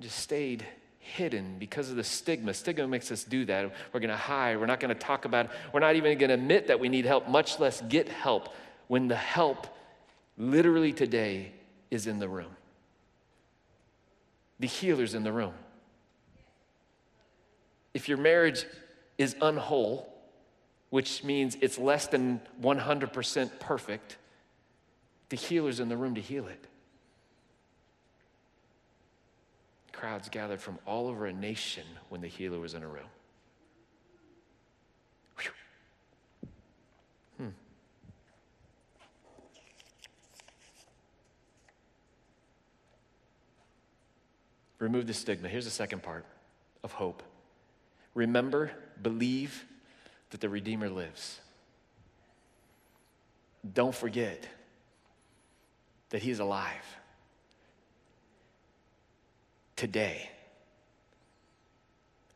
Just 0.00 0.18
stayed 0.18 0.64
hidden 1.14 1.56
because 1.58 1.90
of 1.90 1.96
the 1.96 2.04
stigma. 2.04 2.52
Stigma 2.52 2.86
makes 2.86 3.10
us 3.10 3.24
do 3.24 3.44
that. 3.46 3.72
We're 3.92 4.00
going 4.00 4.10
to 4.10 4.16
hide. 4.16 4.58
We're 4.58 4.66
not 4.66 4.80
going 4.80 4.94
to 4.94 5.00
talk 5.00 5.24
about 5.24 5.46
it. 5.46 5.52
We're 5.72 5.80
not 5.80 5.96
even 5.96 6.18
going 6.18 6.28
to 6.28 6.34
admit 6.34 6.66
that 6.68 6.80
we 6.80 6.88
need 6.88 7.04
help, 7.04 7.28
much 7.28 7.58
less 7.58 7.80
get 7.82 8.08
help 8.08 8.48
when 8.88 9.08
the 9.08 9.16
help 9.16 9.66
literally 10.36 10.92
today 10.92 11.52
is 11.90 12.06
in 12.06 12.18
the 12.18 12.28
room. 12.28 12.56
The 14.60 14.66
healer's 14.66 15.14
in 15.14 15.22
the 15.22 15.32
room. 15.32 15.54
If 17.94 18.08
your 18.08 18.18
marriage 18.18 18.64
is 19.18 19.34
unwhole, 19.40 20.06
which 20.90 21.24
means 21.24 21.56
it's 21.60 21.78
less 21.78 22.06
than 22.06 22.40
100% 22.62 23.60
perfect, 23.60 24.16
the 25.28 25.36
healer's 25.36 25.80
in 25.80 25.88
the 25.88 25.96
room 25.96 26.14
to 26.14 26.20
heal 26.20 26.46
it. 26.46 26.66
Crowds 29.96 30.28
gathered 30.28 30.60
from 30.60 30.78
all 30.84 31.08
over 31.08 31.24
a 31.24 31.32
nation 31.32 31.84
when 32.10 32.20
the 32.20 32.28
healer 32.28 32.60
was 32.60 32.74
in 32.74 32.82
a 32.82 32.86
room. 32.86 33.08
Hmm. 37.38 37.48
Remove 44.78 45.06
the 45.06 45.14
stigma. 45.14 45.48
Here's 45.48 45.64
the 45.64 45.70
second 45.70 46.02
part 46.02 46.26
of 46.84 46.92
hope. 46.92 47.22
Remember, 48.14 48.72
believe, 49.00 49.64
that 50.28 50.42
the 50.42 50.50
Redeemer 50.50 50.90
lives. 50.90 51.40
Don't 53.72 53.94
forget 53.94 54.46
that 56.10 56.20
He 56.20 56.30
is 56.30 56.38
alive 56.38 56.84
today. 59.76 60.30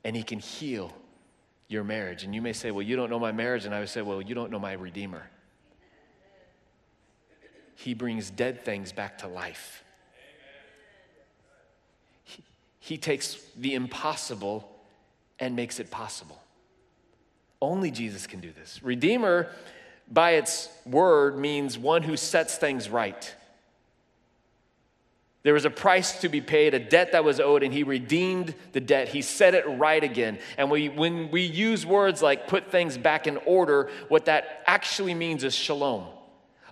And 0.04 0.14
He 0.14 0.22
can 0.22 0.38
heal 0.38 0.92
your 1.68 1.84
marriage. 1.84 2.24
And 2.24 2.34
you 2.34 2.42
may 2.42 2.52
say, 2.52 2.70
Well, 2.70 2.82
you 2.82 2.96
don't 2.96 3.10
know 3.10 3.18
my 3.18 3.32
marriage. 3.32 3.64
And 3.64 3.74
I 3.74 3.80
would 3.80 3.88
say, 3.88 4.02
Well, 4.02 4.20
you 4.20 4.34
don't 4.34 4.50
know 4.50 4.58
my 4.58 4.72
Redeemer. 4.72 5.22
He 7.76 7.94
brings 7.94 8.28
dead 8.28 8.64
things 8.64 8.92
back 8.92 9.18
to 9.18 9.28
life. 9.28 9.82
He, 12.24 12.42
he 12.78 12.98
takes 12.98 13.38
the 13.56 13.74
impossible 13.74 14.68
and 15.38 15.56
makes 15.56 15.80
it 15.80 15.90
possible. 15.90 16.42
Only 17.62 17.90
Jesus 17.90 18.26
can 18.26 18.40
do 18.40 18.52
this. 18.52 18.82
Redeemer, 18.82 19.48
by 20.10 20.32
its 20.32 20.68
word, 20.84 21.38
means 21.38 21.78
one 21.78 22.02
who 22.02 22.16
sets 22.16 22.56
things 22.56 22.90
right. 22.90 23.34
There 25.42 25.54
was 25.54 25.64
a 25.64 25.70
price 25.70 26.20
to 26.20 26.28
be 26.28 26.42
paid, 26.42 26.74
a 26.74 26.78
debt 26.78 27.12
that 27.12 27.24
was 27.24 27.40
owed, 27.40 27.62
and 27.62 27.72
he 27.72 27.82
redeemed 27.82 28.54
the 28.72 28.80
debt. 28.80 29.08
He 29.08 29.22
set 29.22 29.54
it 29.54 29.64
right 29.66 30.02
again. 30.02 30.38
And 30.58 30.70
we, 30.70 30.90
when 30.90 31.30
we 31.30 31.42
use 31.42 31.86
words 31.86 32.20
like 32.20 32.46
put 32.46 32.70
things 32.70 32.98
back 32.98 33.26
in 33.26 33.38
order, 33.38 33.88
what 34.08 34.26
that 34.26 34.62
actually 34.66 35.14
means 35.14 35.42
is 35.42 35.54
shalom. 35.54 36.06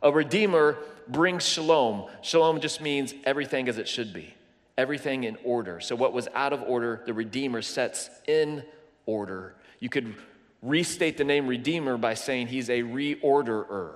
A 0.02 0.12
redeemer 0.12 0.76
brings 1.08 1.46
shalom. 1.46 2.10
Shalom 2.20 2.60
just 2.60 2.82
means 2.82 3.14
everything 3.24 3.68
as 3.68 3.78
it 3.78 3.88
should 3.88 4.12
be, 4.12 4.34
everything 4.76 5.24
in 5.24 5.38
order. 5.44 5.80
So, 5.80 5.96
what 5.96 6.12
was 6.12 6.28
out 6.34 6.52
of 6.52 6.62
order, 6.62 7.02
the 7.06 7.14
redeemer 7.14 7.62
sets 7.62 8.10
in 8.26 8.62
order. 9.06 9.54
You 9.80 9.88
could 9.88 10.14
restate 10.62 11.16
the 11.16 11.24
name 11.24 11.46
Redeemer 11.46 11.96
by 11.96 12.14
saying 12.14 12.48
he's 12.48 12.68
a 12.68 12.82
reorderer. 12.82 13.94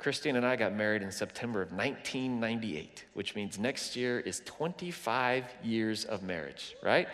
Christine 0.00 0.36
and 0.36 0.46
I 0.46 0.56
got 0.56 0.74
married 0.74 1.02
in 1.02 1.12
September 1.12 1.60
of 1.60 1.72
1998, 1.72 3.04
which 3.14 3.34
means 3.34 3.58
next 3.58 3.96
year 3.96 4.18
is 4.20 4.40
25 4.46 5.44
years 5.62 6.04
of 6.04 6.22
marriage, 6.22 6.74
right? 6.82 7.06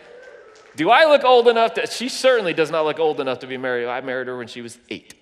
Do 0.75 0.89
I 0.89 1.05
look 1.05 1.23
old 1.23 1.47
enough 1.47 1.73
to? 1.73 1.87
She 1.87 2.07
certainly 2.07 2.53
does 2.53 2.71
not 2.71 2.85
look 2.85 2.99
old 2.99 3.19
enough 3.19 3.39
to 3.39 3.47
be 3.47 3.57
married. 3.57 3.87
I 3.87 3.99
married 4.01 4.27
her 4.27 4.37
when 4.37 4.47
she 4.47 4.61
was 4.61 4.77
eight. 4.89 5.15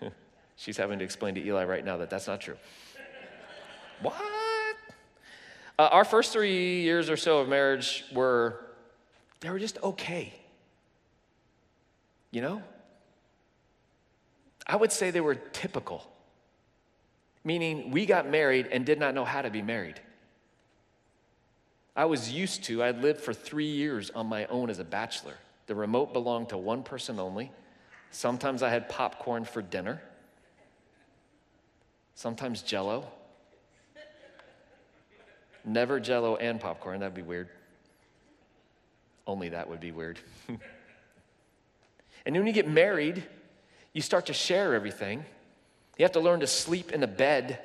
She's 0.56 0.76
having 0.76 0.98
to 0.98 1.04
explain 1.04 1.34
to 1.36 1.46
Eli 1.46 1.64
right 1.64 1.84
now 1.84 1.98
that 1.98 2.10
that's 2.10 2.26
not 2.26 2.40
true. 2.40 2.56
what? 4.00 4.14
Uh, 5.78 5.88
our 5.90 6.04
first 6.04 6.32
three 6.32 6.82
years 6.82 7.10
or 7.10 7.16
so 7.16 7.38
of 7.38 7.48
marriage 7.48 8.04
were, 8.12 8.64
they 9.40 9.50
were 9.50 9.58
just 9.58 9.78
okay. 9.82 10.32
You 12.30 12.42
know? 12.42 12.62
I 14.66 14.76
would 14.76 14.92
say 14.92 15.10
they 15.10 15.20
were 15.20 15.34
typical, 15.34 16.10
meaning 17.44 17.90
we 17.90 18.06
got 18.06 18.28
married 18.28 18.68
and 18.70 18.86
did 18.86 18.98
not 18.98 19.14
know 19.14 19.24
how 19.24 19.42
to 19.42 19.50
be 19.50 19.62
married. 19.62 20.00
I 21.96 22.06
was 22.06 22.32
used 22.32 22.64
to, 22.64 22.82
I'd 22.82 23.02
lived 23.02 23.20
for 23.20 23.32
three 23.32 23.70
years 23.70 24.10
on 24.10 24.26
my 24.26 24.46
own 24.46 24.70
as 24.70 24.78
a 24.78 24.84
bachelor. 24.84 25.34
The 25.66 25.74
remote 25.74 26.12
belonged 26.12 26.48
to 26.48 26.58
one 26.58 26.82
person 26.82 27.20
only. 27.20 27.52
Sometimes 28.10 28.62
I 28.62 28.70
had 28.70 28.88
popcorn 28.88 29.44
for 29.44 29.62
dinner, 29.62 30.00
sometimes 32.14 32.62
jello. 32.62 33.08
Never 35.64 35.98
jello 35.98 36.36
and 36.36 36.60
popcorn, 36.60 37.00
that'd 37.00 37.14
be 37.14 37.22
weird. 37.22 37.48
Only 39.26 39.48
that 39.50 39.68
would 39.68 39.80
be 39.80 39.92
weird. 39.92 40.18
and 40.48 42.36
when 42.36 42.46
you 42.46 42.52
get 42.52 42.68
married, 42.68 43.24
you 43.94 44.02
start 44.02 44.26
to 44.26 44.34
share 44.34 44.74
everything. 44.74 45.24
You 45.96 46.04
have 46.04 46.12
to 46.12 46.20
learn 46.20 46.40
to 46.40 46.46
sleep 46.46 46.92
in 46.92 47.02
a 47.02 47.06
bed 47.06 47.60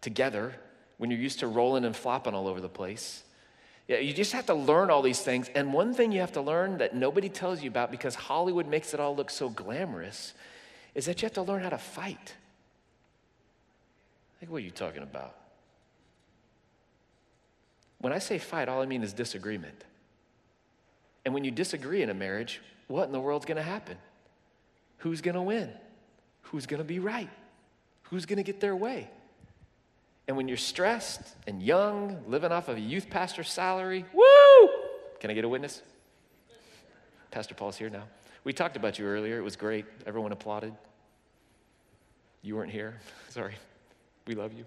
together 0.00 0.54
when 0.96 1.10
you're 1.10 1.20
used 1.20 1.40
to 1.40 1.46
rolling 1.46 1.84
and 1.84 1.94
flopping 1.94 2.34
all 2.34 2.48
over 2.48 2.60
the 2.60 2.68
place. 2.68 3.22
Yeah, 3.86 3.98
you 3.98 4.12
just 4.12 4.32
have 4.32 4.46
to 4.46 4.54
learn 4.54 4.90
all 4.90 5.02
these 5.02 5.20
things. 5.20 5.48
And 5.54 5.72
one 5.72 5.94
thing 5.94 6.10
you 6.10 6.20
have 6.20 6.32
to 6.32 6.40
learn 6.40 6.78
that 6.78 6.94
nobody 6.94 7.28
tells 7.28 7.62
you 7.62 7.70
about 7.70 7.90
because 7.90 8.14
Hollywood 8.14 8.66
makes 8.66 8.92
it 8.92 9.00
all 9.00 9.14
look 9.14 9.30
so 9.30 9.48
glamorous 9.48 10.34
is 10.94 11.06
that 11.06 11.22
you 11.22 11.26
have 11.26 11.34
to 11.34 11.42
learn 11.42 11.62
how 11.62 11.70
to 11.70 11.78
fight. 11.78 12.34
Like, 14.40 14.50
what 14.50 14.58
are 14.58 14.64
you 14.64 14.70
talking 14.70 15.02
about? 15.02 15.34
When 17.98 18.12
I 18.12 18.18
say 18.18 18.38
fight, 18.38 18.68
all 18.68 18.80
I 18.80 18.86
mean 18.86 19.02
is 19.02 19.12
disagreement. 19.12 19.84
And 21.24 21.34
when 21.34 21.44
you 21.44 21.50
disagree 21.50 22.02
in 22.02 22.10
a 22.10 22.14
marriage, 22.14 22.60
what 22.86 23.04
in 23.06 23.12
the 23.12 23.20
world's 23.20 23.44
going 23.44 23.56
to 23.56 23.62
happen? 23.62 23.96
Who's 24.98 25.20
going 25.20 25.34
to 25.34 25.42
win? 25.42 25.70
Who's 26.42 26.66
going 26.66 26.78
to 26.78 26.84
be 26.84 26.98
right? 26.98 27.30
Who's 28.04 28.26
going 28.26 28.38
to 28.38 28.42
get 28.42 28.60
their 28.60 28.76
way? 28.76 29.10
And 30.26 30.36
when 30.36 30.48
you're 30.48 30.56
stressed 30.56 31.22
and 31.46 31.62
young, 31.62 32.22
living 32.26 32.52
off 32.52 32.68
of 32.68 32.76
a 32.76 32.80
youth 32.80 33.08
pastor's 33.08 33.50
salary, 33.50 34.04
woo! 34.12 34.68
Can 35.20 35.30
I 35.30 35.34
get 35.34 35.44
a 35.44 35.48
witness? 35.48 35.82
Pastor 37.30 37.54
Paul's 37.54 37.76
here 37.76 37.90
now. 37.90 38.04
We 38.44 38.52
talked 38.52 38.76
about 38.76 38.98
you 38.98 39.06
earlier. 39.06 39.38
It 39.38 39.42
was 39.42 39.56
great. 39.56 39.84
Everyone 40.06 40.32
applauded. 40.32 40.74
You 42.42 42.56
weren't 42.56 42.70
here. 42.70 42.98
Sorry. 43.28 43.54
We 44.26 44.34
love 44.34 44.52
you. 44.52 44.64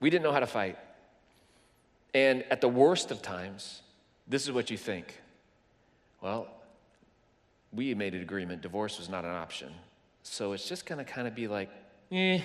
We 0.00 0.10
didn't 0.10 0.24
know 0.24 0.32
how 0.32 0.40
to 0.40 0.46
fight. 0.46 0.78
And 2.12 2.44
at 2.50 2.60
the 2.60 2.68
worst 2.68 3.10
of 3.10 3.22
times, 3.22 3.82
this 4.28 4.44
is 4.44 4.52
what 4.52 4.70
you 4.70 4.76
think. 4.76 5.20
Well, 6.20 6.48
we 7.74 7.94
made 7.94 8.14
an 8.14 8.22
agreement, 8.22 8.62
divorce 8.62 8.98
was 8.98 9.08
not 9.08 9.24
an 9.24 9.30
option. 9.30 9.72
So 10.22 10.52
it's 10.52 10.68
just 10.68 10.86
to 10.86 11.04
kind 11.04 11.28
of 11.28 11.34
be 11.34 11.48
like, 11.48 11.70
eh. 12.12 12.40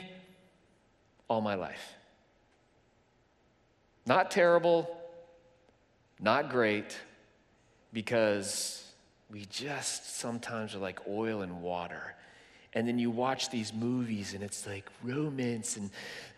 all 1.27 1.41
my 1.41 1.55
life. 1.55 1.93
Not 4.05 4.31
terrible, 4.31 4.97
not 6.19 6.49
great, 6.49 6.97
because 7.93 8.83
we 9.29 9.45
just 9.45 10.17
sometimes 10.17 10.75
are 10.75 10.79
like 10.79 10.99
oil 11.07 11.41
and 11.41 11.61
water. 11.61 12.15
And 12.73 12.87
then 12.87 12.99
you 12.99 13.09
watch 13.09 13.49
these 13.49 13.73
movies 13.73 14.33
and 14.33 14.43
it's 14.43 14.67
like 14.67 14.87
romance 15.03 15.77
and 15.77 15.89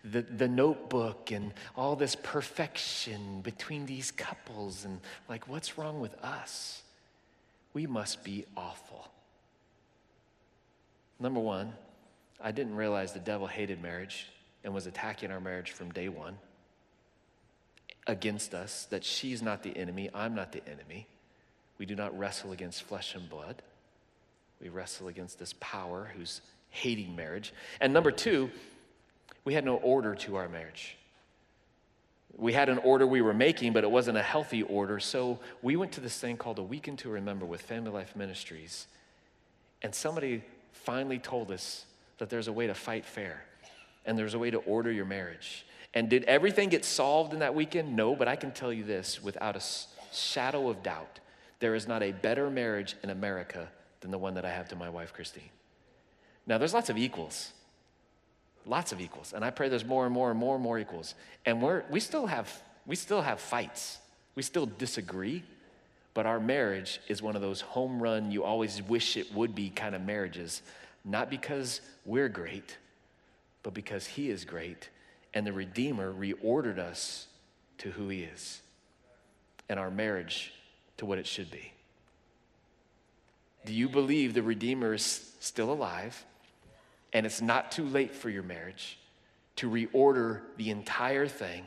the, 0.04 0.22
the 0.22 0.48
notebook 0.48 1.30
and 1.30 1.52
all 1.76 1.94
this 1.94 2.14
perfection 2.14 3.42
between 3.42 3.84
these 3.84 4.10
couples. 4.10 4.84
And 4.84 5.00
like, 5.28 5.46
what's 5.48 5.76
wrong 5.76 6.00
with 6.00 6.14
us? 6.22 6.82
We 7.72 7.86
must 7.86 8.22
be 8.22 8.44
awful. 8.56 9.08
Number 11.18 11.40
one, 11.40 11.72
I 12.40 12.52
didn't 12.52 12.74
realize 12.74 13.12
the 13.12 13.20
devil 13.20 13.46
hated 13.46 13.80
marriage 13.80 14.26
and 14.64 14.74
was 14.74 14.86
attacking 14.86 15.30
our 15.30 15.40
marriage 15.40 15.70
from 15.70 15.90
day 15.90 16.08
one 16.08 16.36
against 18.06 18.54
us, 18.54 18.86
that 18.86 19.04
she's 19.04 19.42
not 19.42 19.62
the 19.62 19.76
enemy, 19.76 20.10
I'm 20.12 20.34
not 20.34 20.52
the 20.52 20.66
enemy. 20.68 21.06
We 21.78 21.86
do 21.86 21.94
not 21.94 22.16
wrestle 22.18 22.52
against 22.52 22.82
flesh 22.82 23.14
and 23.14 23.28
blood. 23.28 23.62
We 24.60 24.68
wrestle 24.68 25.08
against 25.08 25.38
this 25.38 25.54
power 25.60 26.10
who's 26.16 26.40
hating 26.70 27.14
marriage. 27.14 27.52
And 27.80 27.92
number 27.92 28.10
two, 28.10 28.50
we 29.44 29.54
had 29.54 29.64
no 29.64 29.76
order 29.76 30.14
to 30.16 30.36
our 30.36 30.48
marriage. 30.48 30.96
We 32.36 32.52
had 32.52 32.68
an 32.68 32.78
order 32.78 33.06
we 33.06 33.20
were 33.20 33.34
making, 33.34 33.72
but 33.72 33.84
it 33.84 33.90
wasn't 33.90 34.18
a 34.18 34.22
healthy 34.22 34.62
order. 34.62 34.98
So 34.98 35.38
we 35.60 35.76
went 35.76 35.92
to 35.92 36.00
this 36.00 36.18
thing 36.18 36.36
called 36.36 36.58
a 36.58 36.62
Weekend 36.62 36.98
to 37.00 37.10
Remember 37.10 37.44
with 37.44 37.60
Family 37.62 37.90
Life 37.90 38.16
Ministries. 38.16 38.86
And 39.82 39.94
somebody 39.94 40.42
finally 40.72 41.18
told 41.18 41.50
us 41.50 41.84
that 42.18 42.30
there's 42.30 42.48
a 42.48 42.52
way 42.52 42.66
to 42.66 42.74
fight 42.74 43.04
fair 43.04 43.44
and 44.06 44.18
there's 44.18 44.34
a 44.34 44.38
way 44.38 44.50
to 44.50 44.58
order 44.58 44.90
your 44.90 45.04
marriage. 45.04 45.66
And 45.94 46.08
did 46.08 46.24
everything 46.24 46.68
get 46.68 46.84
solved 46.84 47.32
in 47.32 47.40
that 47.40 47.54
weekend? 47.54 47.94
No, 47.94 48.16
but 48.16 48.28
I 48.28 48.36
can 48.36 48.50
tell 48.50 48.72
you 48.72 48.84
this 48.84 49.22
without 49.22 49.56
a 49.56 49.62
shadow 50.12 50.68
of 50.68 50.82
doubt 50.82 51.20
there 51.62 51.76
is 51.76 51.86
not 51.86 52.02
a 52.02 52.10
better 52.10 52.50
marriage 52.50 52.96
in 53.04 53.10
America 53.10 53.68
than 54.00 54.10
the 54.10 54.18
one 54.18 54.34
that 54.34 54.44
I 54.44 54.50
have 54.50 54.68
to 54.70 54.76
my 54.76 54.88
wife, 54.88 55.12
Christine. 55.12 55.50
Now, 56.44 56.58
there's 56.58 56.74
lots 56.74 56.90
of 56.90 56.98
equals, 56.98 57.52
lots 58.66 58.92
of 58.92 59.00
equals. 59.00 59.32
And 59.34 59.44
I 59.44 59.50
pray 59.50 59.68
there's 59.68 59.84
more 59.84 60.04
and 60.04 60.14
more 60.14 60.30
and 60.30 60.38
more 60.38 60.54
and 60.54 60.62
more 60.62 60.78
equals. 60.78 61.14
And 61.46 61.62
we're, 61.62 61.84
we, 61.90 62.00
still 62.00 62.26
have, 62.26 62.50
we 62.86 62.96
still 62.96 63.22
have 63.22 63.40
fights, 63.40 63.98
we 64.34 64.42
still 64.42 64.66
disagree. 64.66 65.42
But 66.14 66.26
our 66.26 66.40
marriage 66.40 67.00
is 67.08 67.22
one 67.22 67.36
of 67.36 67.42
those 67.42 67.62
home 67.62 68.02
run, 68.02 68.30
you 68.30 68.44
always 68.44 68.82
wish 68.82 69.16
it 69.16 69.32
would 69.34 69.54
be 69.54 69.70
kind 69.70 69.94
of 69.94 70.02
marriages. 70.02 70.60
Not 71.04 71.30
because 71.30 71.80
we're 72.04 72.28
great, 72.28 72.76
but 73.62 73.72
because 73.72 74.06
He 74.06 74.28
is 74.28 74.44
great 74.44 74.90
and 75.34 75.46
the 75.46 75.52
Redeemer 75.52 76.12
reordered 76.12 76.78
us 76.78 77.26
to 77.78 77.90
who 77.90 78.08
He 78.08 78.22
is 78.22 78.60
and 79.68 79.80
our 79.80 79.90
marriage 79.90 80.52
to 80.98 81.06
what 81.06 81.18
it 81.18 81.26
should 81.26 81.50
be. 81.50 81.72
Do 83.64 83.72
you 83.72 83.88
believe 83.88 84.34
the 84.34 84.42
Redeemer 84.42 84.94
is 84.94 85.32
still 85.40 85.72
alive 85.72 86.24
and 87.12 87.26
it's 87.26 87.42
not 87.42 87.72
too 87.72 87.84
late 87.84 88.14
for 88.14 88.30
your 88.30 88.42
marriage 88.42 88.98
to 89.56 89.68
reorder 89.68 90.40
the 90.56 90.70
entire 90.70 91.26
thing 91.26 91.64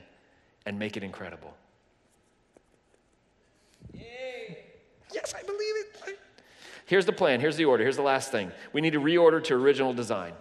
and 0.66 0.80
make 0.80 0.98
it 0.98 1.04
incredible? 1.04 1.54
Yay. 3.94 4.58
Yes, 5.14 5.34
I 5.38 5.44
believe 5.44 5.60
it. 5.60 6.20
Here's 6.88 7.06
the 7.06 7.14
plan. 7.14 7.40
Here's 7.40 7.58
the 7.58 7.66
order. 7.66 7.84
Here's 7.84 7.96
the 7.96 8.04
last 8.04 8.32
thing. 8.32 8.52
We 8.72 8.82
need 8.82 8.94
to 8.94 9.02
reorder 9.02 9.44
to 9.46 9.56
original 9.56 9.94
design. 9.94 10.34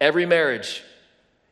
Every 0.00 0.26
marriage 0.26 0.82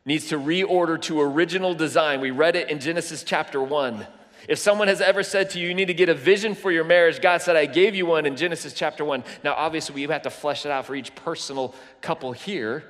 needs 0.03 0.29
to 0.29 0.39
reorder 0.39 0.99
to 1.03 1.21
original 1.21 1.75
design. 1.75 2.21
We 2.21 2.31
read 2.31 2.55
it 2.55 2.69
in 2.69 2.79
Genesis 2.79 3.23
chapter 3.23 3.61
1. 3.61 4.05
If 4.47 4.59
someone 4.59 4.87
has 4.87 5.01
ever 5.01 5.23
said 5.23 5.51
to 5.51 5.59
you, 5.59 5.67
you 5.67 5.73
need 5.73 5.87
to 5.87 5.93
get 5.93 6.09
a 6.09 6.13
vision 6.13 6.55
for 6.55 6.71
your 6.71 6.83
marriage, 6.83 7.21
God 7.21 7.41
said, 7.41 7.55
I 7.55 7.65
gave 7.65 7.95
you 7.95 8.05
one 8.05 8.25
in 8.25 8.35
Genesis 8.35 8.73
chapter 8.73 9.05
1. 9.05 9.23
Now, 9.43 9.53
obviously, 9.53 9.95
we 9.95 10.01
have 10.11 10.23
to 10.23 10.29
flesh 10.29 10.65
it 10.65 10.71
out 10.71 10.85
for 10.85 10.95
each 10.95 11.13
personal 11.15 11.75
couple 12.01 12.31
here. 12.31 12.83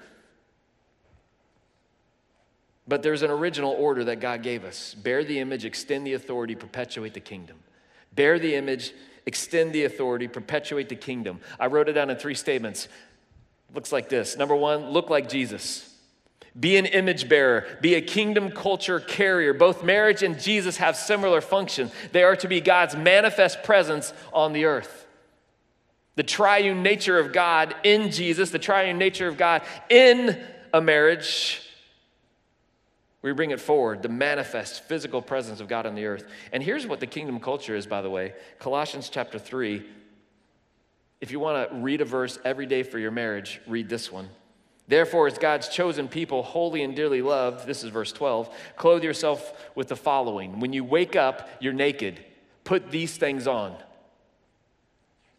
But 2.87 3.03
there's 3.03 3.21
an 3.21 3.31
original 3.31 3.71
order 3.71 4.03
that 4.05 4.19
God 4.19 4.43
gave 4.43 4.63
us 4.63 4.93
bear 4.93 5.23
the 5.23 5.39
image, 5.39 5.65
extend 5.65 6.05
the 6.05 6.13
authority, 6.13 6.55
perpetuate 6.55 7.13
the 7.13 7.19
kingdom. 7.19 7.57
Bear 8.13 8.39
the 8.39 8.55
image, 8.55 8.93
extend 9.25 9.73
the 9.73 9.85
authority, 9.85 10.27
perpetuate 10.27 10.89
the 10.89 10.95
kingdom. 10.95 11.39
I 11.59 11.67
wrote 11.67 11.89
it 11.89 11.93
down 11.93 12.09
in 12.09 12.17
three 12.17 12.35
statements. 12.35 12.87
Looks 13.73 13.91
like 13.91 14.09
this. 14.09 14.35
Number 14.35 14.55
one, 14.55 14.89
look 14.89 15.09
like 15.09 15.29
Jesus. 15.29 15.90
Be 16.59 16.75
an 16.75 16.85
image 16.85 17.29
bearer, 17.29 17.65
be 17.79 17.95
a 17.95 18.01
kingdom 18.01 18.51
culture 18.51 18.99
carrier. 18.99 19.53
Both 19.53 19.83
marriage 19.83 20.21
and 20.21 20.39
Jesus 20.39 20.77
have 20.77 20.97
similar 20.97 21.39
function. 21.39 21.91
They 22.11 22.23
are 22.23 22.35
to 22.37 22.47
be 22.47 22.59
God's 22.59 22.95
manifest 22.95 23.63
presence 23.63 24.13
on 24.33 24.51
the 24.51 24.65
earth. 24.65 25.07
The 26.15 26.23
triune 26.23 26.83
nature 26.83 27.17
of 27.17 27.31
God 27.31 27.73
in 27.83 28.11
Jesus, 28.11 28.49
the 28.49 28.59
triune 28.59 28.97
nature 28.97 29.29
of 29.29 29.37
God 29.37 29.61
in 29.89 30.37
a 30.73 30.81
marriage, 30.81 31.61
we 33.21 33.31
bring 33.31 33.51
it 33.51 33.61
forward, 33.61 34.01
the 34.01 34.09
manifest 34.09 34.83
physical 34.83 35.21
presence 35.21 35.61
of 35.61 35.69
God 35.69 35.85
on 35.85 35.95
the 35.95 36.05
earth. 36.05 36.27
And 36.51 36.61
here's 36.61 36.85
what 36.85 36.99
the 36.99 37.07
kingdom 37.07 37.39
culture 37.39 37.75
is, 37.75 37.87
by 37.87 38.01
the 38.01 38.09
way 38.09 38.33
Colossians 38.59 39.09
chapter 39.09 39.39
3. 39.39 39.83
If 41.21 41.31
you 41.31 41.39
want 41.39 41.69
to 41.69 41.75
read 41.75 42.01
a 42.01 42.05
verse 42.05 42.39
every 42.43 42.65
day 42.65 42.83
for 42.83 42.97
your 42.97 43.11
marriage, 43.11 43.61
read 43.67 43.87
this 43.87 44.11
one. 44.11 44.27
Therefore, 44.87 45.27
as 45.27 45.37
God's 45.37 45.69
chosen 45.69 46.07
people, 46.07 46.43
holy 46.43 46.83
and 46.83 46.95
dearly 46.95 47.21
loved, 47.21 47.65
this 47.65 47.83
is 47.83 47.89
verse 47.89 48.11
12, 48.11 48.53
clothe 48.75 49.03
yourself 49.03 49.53
with 49.75 49.87
the 49.87 49.95
following. 49.95 50.59
When 50.59 50.73
you 50.73 50.83
wake 50.83 51.15
up, 51.15 51.49
you're 51.59 51.73
naked. 51.73 52.23
Put 52.63 52.91
these 52.91 53.15
things 53.15 53.47
on. 53.47 53.71
I'm 53.71 53.77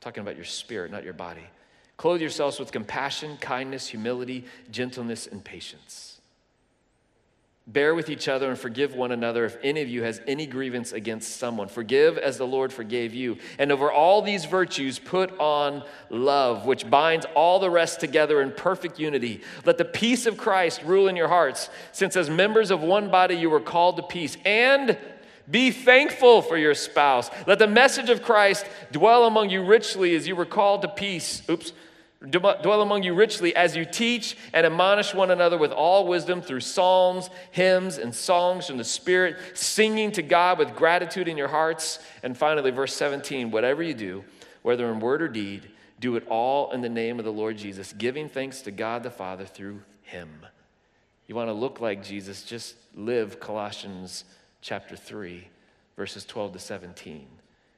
talking 0.01 0.23
about 0.23 0.37
your 0.37 0.45
spirit, 0.45 0.91
not 0.91 1.05
your 1.05 1.13
body. 1.13 1.45
Clothe 1.97 2.21
yourselves 2.21 2.59
with 2.59 2.73
compassion, 2.73 3.37
kindness, 3.41 3.89
humility, 3.89 4.47
gentleness, 4.71 5.27
and 5.27 5.45
patience. 5.45 6.12
Bear 7.73 7.95
with 7.95 8.11
each 8.11 8.29
other 8.29 8.51
and 8.51 8.59
forgive 8.59 8.95
one 8.95 9.13
another 9.13 9.47
if 9.47 9.57
any 9.63 9.81
of 9.81 9.89
you 9.89 10.03
has 10.03 10.21
any 10.27 10.47
grievance 10.47 10.93
against 10.93 11.39
someone. 11.39 11.69
Forgive 11.69 12.19
as 12.19 12.37
the 12.37 12.47
Lord 12.47 12.71
forgave 12.71 13.15
you. 13.15 13.39
And 13.59 13.73
over 13.73 13.91
all 13.91 14.21
these 14.21 14.45
virtues, 14.45 14.99
put 14.99 15.39
on 15.39 15.83
love, 16.11 16.67
which 16.67 16.91
binds 16.91 17.25
all 17.35 17.61
the 17.61 17.71
rest 17.71 17.99
together 17.99 18.43
in 18.43 18.53
perfect 18.53 18.99
unity. 18.99 19.41
Let 19.65 19.79
the 19.79 19.87
peace 19.87 20.27
of 20.27 20.37
Christ 20.37 20.83
rule 20.83 21.09
in 21.09 21.17
your 21.17 21.29
hearts, 21.29 21.71
since 21.93 22.15
as 22.15 22.29
members 22.29 22.71
of 22.71 22.83
one 22.83 23.11
body 23.11 23.37
you 23.37 23.49
were 23.49 23.61
called 23.61 23.97
to 23.97 24.03
peace. 24.03 24.37
And 24.45 24.99
be 25.51 25.71
thankful 25.71 26.43
for 26.43 26.59
your 26.59 26.75
spouse. 26.75 27.31
Let 27.47 27.59
the 27.59 27.67
message 27.67 28.11
of 28.11 28.23
Christ 28.23 28.67
dwell 28.91 29.25
among 29.25 29.49
you 29.49 29.65
richly 29.65 30.15
as 30.15 30.29
you 30.29 30.37
were 30.37 30.45
called 30.45 30.83
to 30.83 30.89
peace. 30.89 31.43
Oops 31.49 31.73
dwell 32.31 32.83
among 32.83 33.03
you 33.03 33.15
richly 33.15 33.55
as 33.57 33.77
you 33.77 33.85
teach 33.85 34.37
and 34.53 34.65
admonish 34.67 35.15
one 35.15 35.31
another 35.31 35.59
with 35.59 35.73
all 35.73 36.07
wisdom 36.07 36.41
through 36.41 36.61
psalms, 36.61 37.31
hymns, 37.51 37.99
and 37.99 38.15
songs 38.15 38.67
from 38.67 38.77
the 38.77 38.85
Spirit, 38.85 39.37
singing 39.55 40.13
to 40.13 40.23
God 40.23 40.59
with 40.59 40.75
gratitude 40.75 41.29
in 41.29 41.37
your 41.37 41.49
hearts. 41.49 41.99
And 42.23 42.37
finally, 42.37 42.71
verse 42.71 42.95
17 42.95 43.51
whatever 43.51 43.83
you 43.83 43.95
do, 43.95 44.25
whether 44.63 44.91
in 44.93 45.01
word 45.01 45.23
or 45.23 45.29
deed, 45.29 45.71
do 46.01 46.17
it 46.17 46.27
all 46.29 46.73
in 46.73 46.81
the 46.81 46.89
name 46.89 47.19
of 47.19 47.25
the 47.25 47.33
Lord 47.33 47.57
Jesus, 47.57 47.93
giving 47.93 48.29
thanks 48.29 48.63
to 48.63 48.71
God 48.71 49.03
the 49.03 49.11
Father 49.11 49.45
through 49.45 49.83
him. 50.03 50.29
You 51.27 51.35
want 51.35 51.49
to 51.49 51.55
look 51.55 51.81
like 51.81 52.05
Jesus, 52.05 52.43
just 52.43 52.75
live 52.95 53.41
Colossians 53.41 54.25
chapter 54.61 54.97
3, 54.97 55.47
verses 55.97 56.25
12 56.25 56.55
to 56.55 56.59
17. 56.59 57.27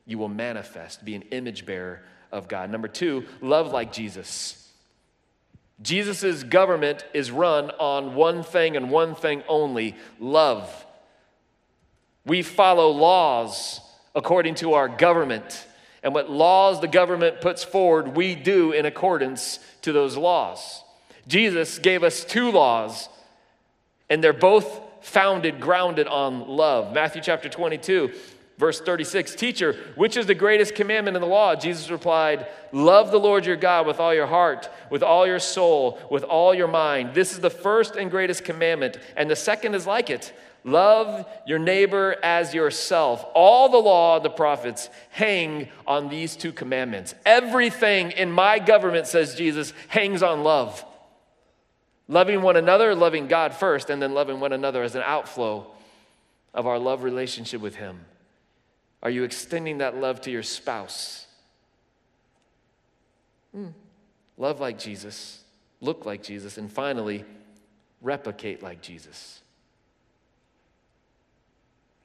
You 0.06 0.18
will 0.18 0.28
manifest, 0.28 1.04
be 1.04 1.14
an 1.14 1.22
image 1.30 1.64
bearer 1.66 2.02
of 2.30 2.48
God. 2.48 2.70
Number 2.70 2.88
two, 2.88 3.24
love 3.40 3.72
like 3.72 3.92
Jesus. 3.92 4.60
Jesus' 5.82 6.42
government 6.42 7.04
is 7.12 7.30
run 7.30 7.70
on 7.72 8.14
one 8.14 8.42
thing 8.42 8.76
and 8.76 8.90
one 8.90 9.14
thing 9.14 9.42
only 9.48 9.96
love. 10.20 10.86
We 12.24 12.42
follow 12.42 12.90
laws 12.90 13.80
according 14.14 14.56
to 14.56 14.74
our 14.74 14.88
government. 14.88 15.66
And 16.02 16.14
what 16.14 16.30
laws 16.30 16.80
the 16.80 16.88
government 16.88 17.40
puts 17.40 17.64
forward, 17.64 18.14
we 18.14 18.34
do 18.34 18.72
in 18.72 18.86
accordance 18.86 19.58
to 19.82 19.92
those 19.92 20.16
laws. 20.16 20.82
Jesus 21.26 21.78
gave 21.78 22.02
us 22.04 22.24
two 22.24 22.50
laws, 22.50 23.08
and 24.10 24.22
they're 24.22 24.34
both 24.34 24.80
founded, 25.00 25.60
grounded 25.60 26.06
on 26.06 26.46
love. 26.46 26.92
Matthew 26.92 27.22
chapter 27.22 27.48
22, 27.48 28.12
Verse 28.56 28.80
36 28.80 29.34
Teacher, 29.34 29.76
which 29.96 30.16
is 30.16 30.26
the 30.26 30.34
greatest 30.34 30.74
commandment 30.74 31.16
in 31.16 31.20
the 31.20 31.26
law? 31.28 31.56
Jesus 31.56 31.90
replied, 31.90 32.46
Love 32.72 33.10
the 33.10 33.18
Lord 33.18 33.46
your 33.46 33.56
God 33.56 33.86
with 33.86 33.98
all 33.98 34.14
your 34.14 34.26
heart, 34.26 34.68
with 34.90 35.02
all 35.02 35.26
your 35.26 35.40
soul, 35.40 35.98
with 36.10 36.22
all 36.22 36.54
your 36.54 36.68
mind. 36.68 37.14
This 37.14 37.32
is 37.32 37.40
the 37.40 37.50
first 37.50 37.96
and 37.96 38.10
greatest 38.10 38.44
commandment, 38.44 38.98
and 39.16 39.28
the 39.28 39.36
second 39.36 39.74
is 39.74 39.86
like 39.86 40.08
it. 40.08 40.32
Love 40.66 41.26
your 41.46 41.58
neighbor 41.58 42.16
as 42.22 42.54
yourself. 42.54 43.26
All 43.34 43.68
the 43.68 43.76
law 43.76 44.16
and 44.16 44.24
the 44.24 44.30
prophets 44.30 44.88
hang 45.10 45.68
on 45.86 46.08
these 46.08 46.36
two 46.36 46.52
commandments. 46.52 47.14
Everything 47.26 48.12
in 48.12 48.30
my 48.30 48.58
government, 48.58 49.06
says 49.06 49.34
Jesus, 49.34 49.74
hangs 49.88 50.22
on 50.22 50.42
love. 50.42 50.82
Loving 52.08 52.40
one 52.40 52.56
another, 52.56 52.94
loving 52.94 53.28
God 53.28 53.52
first, 53.52 53.90
and 53.90 54.00
then 54.00 54.14
loving 54.14 54.40
one 54.40 54.52
another 54.52 54.82
as 54.82 54.94
an 54.94 55.02
outflow 55.04 55.66
of 56.54 56.66
our 56.66 56.78
love 56.78 57.02
relationship 57.02 57.60
with 57.60 57.76
Him? 57.76 58.00
Are 59.04 59.10
you 59.10 59.22
extending 59.22 59.78
that 59.78 59.96
love 59.98 60.22
to 60.22 60.30
your 60.30 60.42
spouse? 60.42 61.26
Hmm. 63.52 63.68
Love 64.38 64.60
like 64.60 64.78
Jesus, 64.78 65.42
look 65.80 66.06
like 66.06 66.22
Jesus, 66.22 66.58
and 66.58 66.72
finally, 66.72 67.24
replicate 68.00 68.62
like 68.62 68.80
Jesus. 68.80 69.42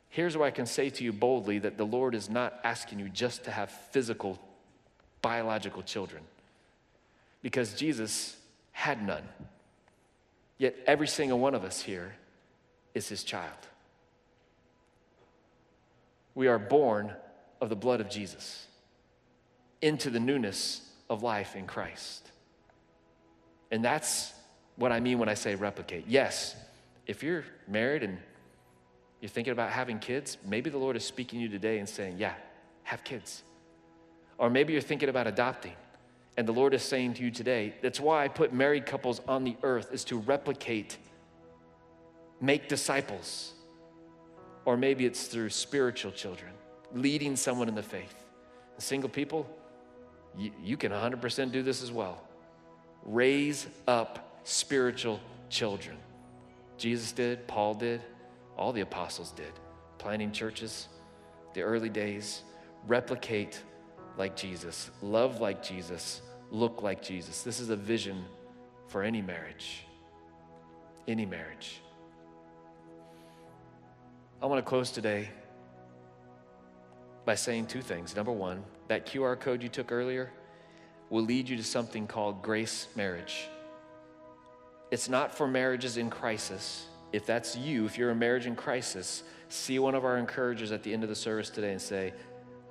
Here's 0.10 0.36
where 0.36 0.48
I 0.48 0.52
can 0.52 0.66
say 0.66 0.90
to 0.90 1.04
you 1.04 1.14
boldly 1.14 1.60
that 1.60 1.78
the 1.78 1.86
Lord 1.86 2.14
is 2.14 2.30
not 2.30 2.60
asking 2.64 3.00
you 3.00 3.10
just 3.10 3.46
to 3.46 3.52
have 3.52 3.72
physical, 3.72 4.38
biological 5.22 5.82
children, 5.82 6.22
because 7.42 7.74
Jesus 7.74 8.36
had 8.72 9.06
none. 9.06 9.24
Yet 10.58 10.76
every 10.86 11.08
single 11.08 11.40
one 11.40 11.56
of 11.56 11.64
us 11.64 11.82
here 11.82 12.16
is 12.94 13.08
his 13.08 13.24
child. 13.24 13.69
We 16.36 16.48
are 16.48 16.60
born 16.60 17.14
of 17.62 17.70
the 17.70 17.76
blood 17.76 18.02
of 18.02 18.10
Jesus 18.10 18.66
into 19.82 20.10
the 20.10 20.20
newness 20.20 20.82
of 21.10 21.24
life 21.24 21.56
in 21.56 21.66
Christ. 21.66 22.30
And 23.72 23.84
that's 23.84 24.34
what 24.76 24.92
I 24.92 25.00
mean 25.00 25.20
when 25.20 25.30
I 25.30 25.34
say 25.34 25.56
replicate. 25.56 26.06
Yes, 26.08 26.56
if 27.06 27.24
you're 27.24 27.44
married 27.68 28.04
and 28.04 28.18
you're 29.22 29.30
thinking 29.30 29.52
about 29.52 29.72
having 29.72 30.00
kids, 30.00 30.38
maybe 30.46 30.70
the 30.70 30.78
Lord 30.78 30.96
is 30.96 31.04
speaking 31.04 31.40
to 31.40 31.44
you 31.44 31.50
today 31.50 31.80
and 31.80 31.88
saying, 31.88 32.18
Yeah, 32.18 32.34
have 32.84 33.04
kids. 33.04 33.44
Or 34.38 34.50
maybe 34.50 34.74
you're 34.74 34.82
thinking 34.82 35.10
about 35.10 35.28
adopting. 35.28 35.74
And 36.38 36.48
the 36.48 36.54
Lord 36.54 36.74
is 36.74 36.82
saying 36.82 37.16
to 37.16 37.24
you 37.24 37.32
today, 37.32 37.74
that's 37.82 38.00
why 38.00 38.24
I 38.24 38.30
put 38.30 38.54
married 38.54 38.86
couples 38.86 39.20
on 39.28 39.44
the 39.44 39.58
earth, 39.62 39.90
is 39.92 40.06
to 40.06 40.18
replicate, 40.20 40.98
make 42.40 42.70
disciples. 42.70 43.52
Or 44.70 44.78
maybe 44.78 45.08
it's 45.08 45.26
through 45.26 45.50
spiritual 45.50 46.12
children, 46.12 46.52
leading 46.94 47.36
someone 47.36 47.68
in 47.70 47.74
the 47.74 47.82
faith. 47.82 48.14
single 48.78 49.10
people, 49.10 49.50
you, 50.38 50.52
you 50.64 50.78
can 50.78 50.92
100% 50.92 51.52
do 51.52 51.64
this 51.64 51.82
as 51.82 51.92
well. 51.92 52.22
Raise 53.04 53.66
up 53.88 54.40
spiritual 54.44 55.20
children. 55.50 55.98
Jesus 56.78 57.12
did, 57.12 57.48
Paul 57.48 57.74
did, 57.74 58.04
all 58.56 58.72
the 58.72 58.82
apostles 58.82 59.32
did. 59.32 59.52
Planting 59.98 60.34
churches, 60.34 60.88
the 61.56 61.64
early 61.64 61.90
days, 61.90 62.44
replicate 62.86 63.64
like 64.20 64.36
Jesus, 64.36 64.92
love 65.02 65.42
like 65.42 65.64
Jesus, 65.64 66.22
look 66.52 66.84
like 66.84 67.02
Jesus. 67.02 67.42
This 67.42 67.60
is 67.60 67.72
a 67.72 67.76
vision 67.76 68.24
for 68.88 69.02
any 69.02 69.24
marriage. 69.24 69.88
Any 71.08 71.26
marriage. 71.26 71.82
I 74.42 74.46
want 74.46 74.64
to 74.64 74.70
close 74.70 74.90
today 74.90 75.28
by 77.26 77.36
saying 77.36 77.68
two 77.68 77.82
things. 77.82 78.16
Number 78.16 78.32
one, 78.32 78.64
that 78.88 79.06
QR 79.06 79.38
code 79.38 79.62
you 79.62 79.68
took 79.68 79.92
earlier 79.92 80.32
will 81.10 81.24
lead 81.24 81.50
you 81.50 81.58
to 81.58 81.64
something 81.64 82.08
called 82.08 82.42
grace 82.42 82.88
marriage. 82.96 83.50
It's 84.92 85.10
not 85.10 85.36
for 85.36 85.46
marriages 85.46 85.98
in 85.98 86.10
crisis. 86.10 86.86
If 87.12 87.26
that's 87.26 87.58
you, 87.58 87.86
if 87.86 87.98
you're 87.98 88.12
a 88.12 88.16
marriage 88.16 88.46
in 88.46 88.56
crisis, 88.56 89.24
see 89.50 89.78
one 89.78 89.94
of 89.94 90.06
our 90.06 90.18
encouragers 90.18 90.72
at 90.72 90.84
the 90.84 90.94
end 90.94 91.04
of 91.04 91.10
the 91.10 91.16
service 91.16 91.50
today 91.50 91.72
and 91.72 91.82
say, 91.82 92.14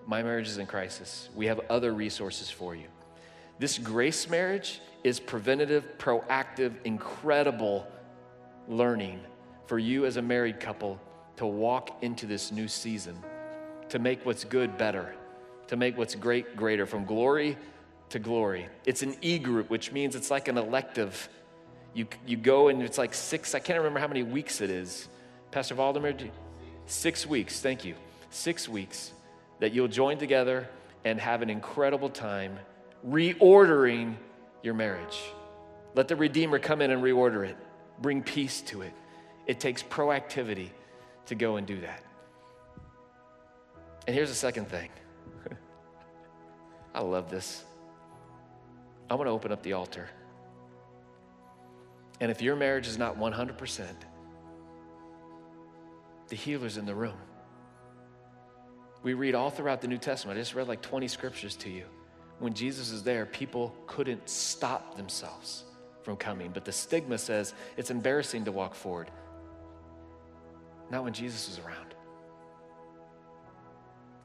My 0.07 0.23
marriage 0.23 0.49
is 0.49 0.57
in 0.57 0.67
crisis. 0.67 1.29
We 1.35 1.47
have 1.47 1.61
other 1.69 1.93
resources 1.93 2.49
for 2.49 2.75
you. 2.75 2.87
This 3.59 3.77
grace 3.77 4.31
marriage 4.31 4.81
is 5.05 5.21
preventative, 5.21 5.85
proactive, 5.99 6.73
incredible 6.85 7.87
learning 8.69 9.21
for 9.67 9.79
you 9.79 10.07
as 10.07 10.17
a 10.17 10.23
married 10.23 10.61
couple 10.61 10.99
to 11.39 11.47
walk 11.47 12.03
into 12.03 12.27
this 12.27 12.51
new 12.51 12.67
season, 12.67 13.17
to 13.89 14.01
make 14.01 14.27
what's 14.27 14.43
good 14.43 14.77
better, 14.77 15.15
to 15.69 15.77
make 15.77 15.97
what's 15.97 16.17
great 16.17 16.57
greater, 16.57 16.85
from 16.85 17.05
glory 17.05 17.57
to 18.09 18.19
glory. 18.19 18.69
It's 18.85 19.03
an 19.03 19.17
E 19.21 19.39
group, 19.39 19.71
which 19.71 19.93
means 19.93 20.17
it's 20.17 20.33
like 20.33 20.49
an 20.49 20.59
elective. 20.59 21.29
You, 21.95 22.09
you 22.27 22.37
go 22.37 22.69
and 22.69 22.83
it's 22.83 22.99
like 22.99 23.15
six, 23.15 23.55
I 23.55 23.61
can't 23.61 23.79
remember 23.79 24.01
how 24.01 24.09
many 24.09 24.25
weeks 24.25 24.61
it 24.61 24.69
is. 24.69 25.07
Pastor 25.53 25.77
Valdemar, 25.77 26.13
six 26.87 27.25
weeks, 27.25 27.61
thank 27.61 27.85
you. 27.85 27.95
Six 28.31 28.69
weeks 28.69 29.13
that 29.61 29.73
you'll 29.73 29.89
join 29.89 30.19
together 30.19 30.69
and 31.05 31.21
have 31.21 31.41
an 31.43 31.51
incredible 31.51 32.11
time 32.11 32.59
reordering 33.07 34.17
your 34.65 34.75
marriage. 34.75 35.21
Let 35.95 36.09
the 36.09 36.17
Redeemer 36.17 36.59
come 36.59 36.83
in 36.83 36.91
and 36.91 37.01
reorder 37.01 37.47
it, 37.49 37.57
bring 38.03 38.25
peace 38.25 38.61
to 38.63 38.83
it. 38.83 38.93
It 39.47 39.61
takes 39.61 39.85
proactivity 39.85 40.71
to 41.29 41.35
go 41.35 41.57
and 41.57 41.67
do 41.67 41.81
that. 41.81 42.03
And 44.07 44.15
here's 44.15 44.29
the 44.29 44.35
second 44.35 44.69
thing 44.69 44.91
I 46.95 47.01
love 47.01 47.31
this. 47.31 47.65
I 49.11 49.15
want 49.15 49.27
to 49.27 49.33
open 49.33 49.53
up 49.53 49.63
the 49.63 49.73
altar. 49.73 50.09
And 52.21 52.31
if 52.31 52.43
your 52.43 52.57
marriage 52.57 52.89
is 52.89 52.99
not 52.99 53.19
100%, 53.19 53.87
the 56.29 56.37
healer's 56.37 56.77
in 56.77 56.85
the 56.85 56.95
room. 56.95 57.17
We 59.03 59.15
read 59.15 59.35
all 59.35 59.51
throughout 59.51 59.81
the 59.81 59.89
New 59.89 59.99
Testament. 59.99 60.37
I 60.37 60.41
just 60.41 60.55
read 60.55 60.69
like 60.69 60.83
20 60.83 61.09
scriptures 61.09 61.55
to 61.57 61.71
you 61.71 61.85
when 62.39 62.55
Jesus 62.55 62.91
is 62.91 63.03
there, 63.03 63.27
people 63.27 63.75
couldn't 63.87 64.29
stop 64.29 64.97
themselves 64.97 65.65
from 66.03 66.17
coming. 66.17 66.51
But 66.53 66.65
the 66.65 66.73
stigma 66.73 67.19
says 67.19 67.55
it's 67.77 67.91
embarrassing 67.91 68.45
to 68.45 68.53
walk 68.53 68.75
forward. 68.75 69.11
Not 70.91 71.05
when 71.05 71.13
Jesus 71.13 71.49
is 71.49 71.59
around. 71.59 71.95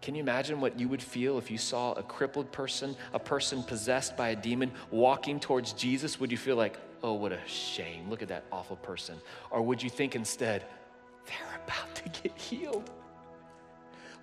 Can 0.02 0.16
you 0.16 0.22
imagine 0.22 0.60
what 0.60 0.78
you 0.78 0.90
would 0.90 1.02
feel 1.02 1.38
if 1.38 1.50
you 1.50 1.58
saw 1.58 1.94
a 1.94 2.04
crippled 2.04 2.52
person, 2.52 2.96
a 3.14 3.20
person 3.20 3.64
possessed 3.64 4.18
by 4.18 4.30
a 4.30 4.36
demon, 4.36 4.72
walking 4.92 5.40
towards 5.40 5.72
Jesus? 5.72 6.20
Would 6.20 6.30
you 6.30 6.38
feel 6.38 6.58
like, 6.58 6.78
oh, 7.04 7.14
what 7.14 7.32
a 7.32 7.40
shame, 7.48 8.10
look 8.10 8.22
at 8.22 8.28
that 8.28 8.44
awful 8.52 8.76
person? 8.76 9.16
Or 9.50 9.62
would 9.62 9.82
you 9.82 9.90
think 9.90 10.16
instead, 10.16 10.66
they're 11.26 11.62
about 11.66 11.96
to 11.96 12.22
get 12.22 12.38
healed? 12.38 12.90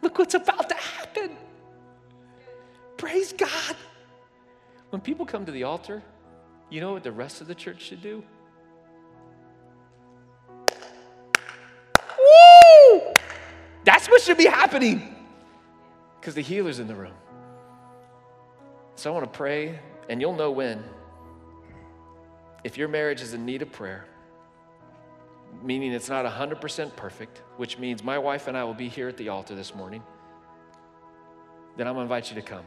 Look 0.03 0.19
what's 0.19 0.35
about 0.35 0.69
to 0.69 0.75
happen. 0.75 1.37
Praise 2.99 3.33
God. 3.33 3.77
When 4.91 5.01
people 5.01 5.25
come 5.25 5.47
to 5.47 5.53
the 5.53 5.63
altar, 5.63 6.03
you 6.69 6.83
know 6.83 6.93
what 6.93 7.05
the 7.05 7.13
rest 7.13 7.41
of 7.41 7.47
the 7.47 7.55
church 7.55 7.81
should 7.81 8.03
do? 8.03 8.23
What 14.21 14.27
should 14.27 14.37
be 14.37 14.45
happening 14.45 15.15
because 16.21 16.35
the 16.35 16.43
healer's 16.43 16.79
in 16.79 16.87
the 16.87 16.95
room. 16.95 17.15
So 18.95 19.11
I 19.11 19.15
want 19.15 19.33
to 19.33 19.35
pray, 19.35 19.79
and 20.11 20.21
you'll 20.21 20.37
know 20.37 20.51
when. 20.51 20.85
If 22.63 22.77
your 22.77 22.89
marriage 22.89 23.23
is 23.23 23.33
in 23.33 23.47
need 23.47 23.63
of 23.63 23.73
prayer, 23.73 24.05
meaning 25.63 25.93
it's 25.93 26.11
not 26.11 26.27
100% 26.27 26.95
perfect, 26.97 27.41
which 27.57 27.79
means 27.79 28.05
my 28.05 28.19
wife 28.19 28.47
and 28.47 28.59
I 28.59 28.65
will 28.65 28.75
be 28.75 28.91
here 28.91 29.09
at 29.09 29.17
the 29.17 29.31
altar 29.31 29.55
this 29.55 29.75
morning, 29.75 30.03
then 31.79 31.89
I'm 31.89 31.95
going 31.95 32.07
to 32.07 32.15
invite 32.15 32.29
you 32.29 32.35
to 32.35 32.47
come. 32.47 32.67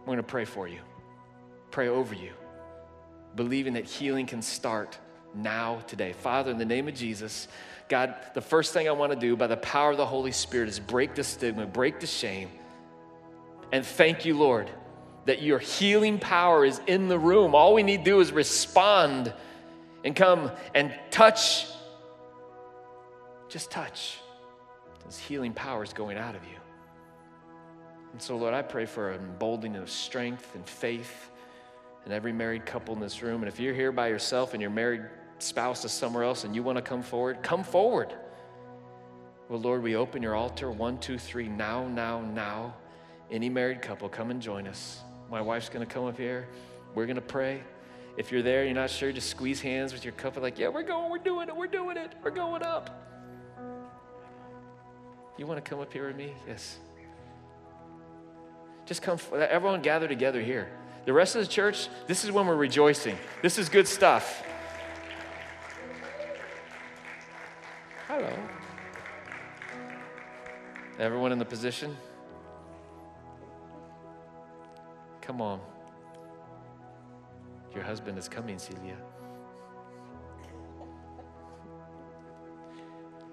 We're 0.00 0.04
going 0.04 0.18
to 0.18 0.22
pray 0.24 0.44
for 0.44 0.68
you, 0.68 0.80
pray 1.70 1.88
over 1.88 2.14
you, 2.14 2.34
believing 3.34 3.72
that 3.72 3.86
healing 3.86 4.26
can 4.26 4.42
start 4.42 4.98
now, 5.36 5.82
today. 5.86 6.12
Father, 6.12 6.50
in 6.50 6.58
the 6.58 6.64
name 6.64 6.88
of 6.88 6.94
Jesus, 6.94 7.48
God, 7.88 8.14
the 8.34 8.40
first 8.40 8.72
thing 8.72 8.88
I 8.88 8.92
want 8.92 9.12
to 9.12 9.18
do 9.18 9.36
by 9.36 9.46
the 9.46 9.56
power 9.56 9.92
of 9.92 9.96
the 9.96 10.06
Holy 10.06 10.32
Spirit 10.32 10.68
is 10.68 10.80
break 10.80 11.14
the 11.14 11.22
stigma, 11.22 11.66
break 11.66 12.00
the 12.00 12.06
shame. 12.06 12.48
And 13.72 13.84
thank 13.84 14.24
you, 14.24 14.36
Lord, 14.36 14.70
that 15.26 15.42
your 15.42 15.58
healing 15.58 16.18
power 16.18 16.64
is 16.64 16.80
in 16.86 17.08
the 17.08 17.18
room. 17.18 17.54
All 17.54 17.74
we 17.74 17.82
need 17.82 17.98
to 17.98 18.04
do 18.04 18.20
is 18.20 18.32
respond 18.32 19.32
and 20.04 20.14
come 20.16 20.50
and 20.74 20.94
touch. 21.10 21.66
Just 23.48 23.70
touch. 23.70 24.18
This 25.04 25.18
healing 25.18 25.52
power 25.52 25.84
is 25.84 25.92
going 25.92 26.16
out 26.16 26.34
of 26.34 26.42
you. 26.44 26.58
And 28.12 28.22
so, 28.22 28.36
Lord, 28.36 28.54
I 28.54 28.62
pray 28.62 28.86
for 28.86 29.12
an 29.12 29.20
emboldening 29.20 29.76
of 29.76 29.90
strength 29.90 30.54
and 30.54 30.66
faith 30.66 31.30
in 32.06 32.12
every 32.12 32.32
married 32.32 32.64
couple 32.64 32.94
in 32.94 33.00
this 33.00 33.22
room. 33.22 33.42
And 33.42 33.48
if 33.48 33.60
you're 33.60 33.74
here 33.74 33.92
by 33.92 34.08
yourself 34.08 34.54
and 34.54 34.60
you're 34.60 34.70
married 34.70 35.02
spouse 35.38 35.84
is 35.84 35.92
somewhere 35.92 36.24
else 36.24 36.44
and 36.44 36.54
you 36.54 36.62
want 36.62 36.76
to 36.76 36.82
come 36.82 37.02
forward, 37.02 37.42
come 37.42 37.64
forward. 37.64 38.12
Well, 39.48 39.60
Lord, 39.60 39.82
we 39.82 39.94
open 39.94 40.22
your 40.22 40.34
altar. 40.34 40.70
One, 40.70 40.98
two, 40.98 41.18
three. 41.18 41.48
Now, 41.48 41.86
now, 41.86 42.20
now. 42.20 42.74
Any 43.30 43.48
married 43.48 43.82
couple, 43.82 44.08
come 44.08 44.30
and 44.30 44.40
join 44.40 44.66
us. 44.66 45.00
My 45.30 45.40
wife's 45.40 45.68
going 45.68 45.86
to 45.86 45.92
come 45.92 46.04
up 46.04 46.16
here. 46.16 46.48
We're 46.94 47.06
going 47.06 47.16
to 47.16 47.22
pray. 47.22 47.62
If 48.16 48.32
you're 48.32 48.42
there, 48.42 48.64
you're 48.64 48.74
not 48.74 48.90
sure, 48.90 49.12
just 49.12 49.28
squeeze 49.28 49.60
hands 49.60 49.92
with 49.92 50.04
your 50.04 50.12
cup 50.12 50.34
couple, 50.34 50.42
like, 50.42 50.58
yeah, 50.58 50.68
we're 50.68 50.82
going, 50.82 51.10
we're 51.10 51.18
doing 51.18 51.48
it, 51.48 51.56
we're 51.56 51.66
doing 51.66 51.96
it, 51.96 52.14
we're 52.22 52.30
going 52.30 52.62
up. 52.62 53.06
You 55.36 55.46
want 55.46 55.62
to 55.62 55.68
come 55.68 55.80
up 55.80 55.92
here 55.92 56.06
with 56.06 56.16
me? 56.16 56.32
Yes. 56.48 56.78
Just 58.86 59.02
come, 59.02 59.18
everyone 59.34 59.82
gather 59.82 60.08
together 60.08 60.40
here. 60.40 60.70
The 61.04 61.12
rest 61.12 61.36
of 61.36 61.42
the 61.42 61.48
church, 61.48 61.88
this 62.06 62.24
is 62.24 62.32
when 62.32 62.46
we're 62.46 62.56
rejoicing. 62.56 63.18
This 63.42 63.58
is 63.58 63.68
good 63.68 63.86
stuff. 63.86 64.42
Hello. 68.16 68.32
Everyone 70.98 71.32
in 71.32 71.38
the 71.38 71.44
position? 71.44 71.94
Come 75.20 75.42
on. 75.42 75.60
Your 77.74 77.84
husband 77.84 78.16
is 78.16 78.26
coming, 78.26 78.58
Celia. 78.58 78.96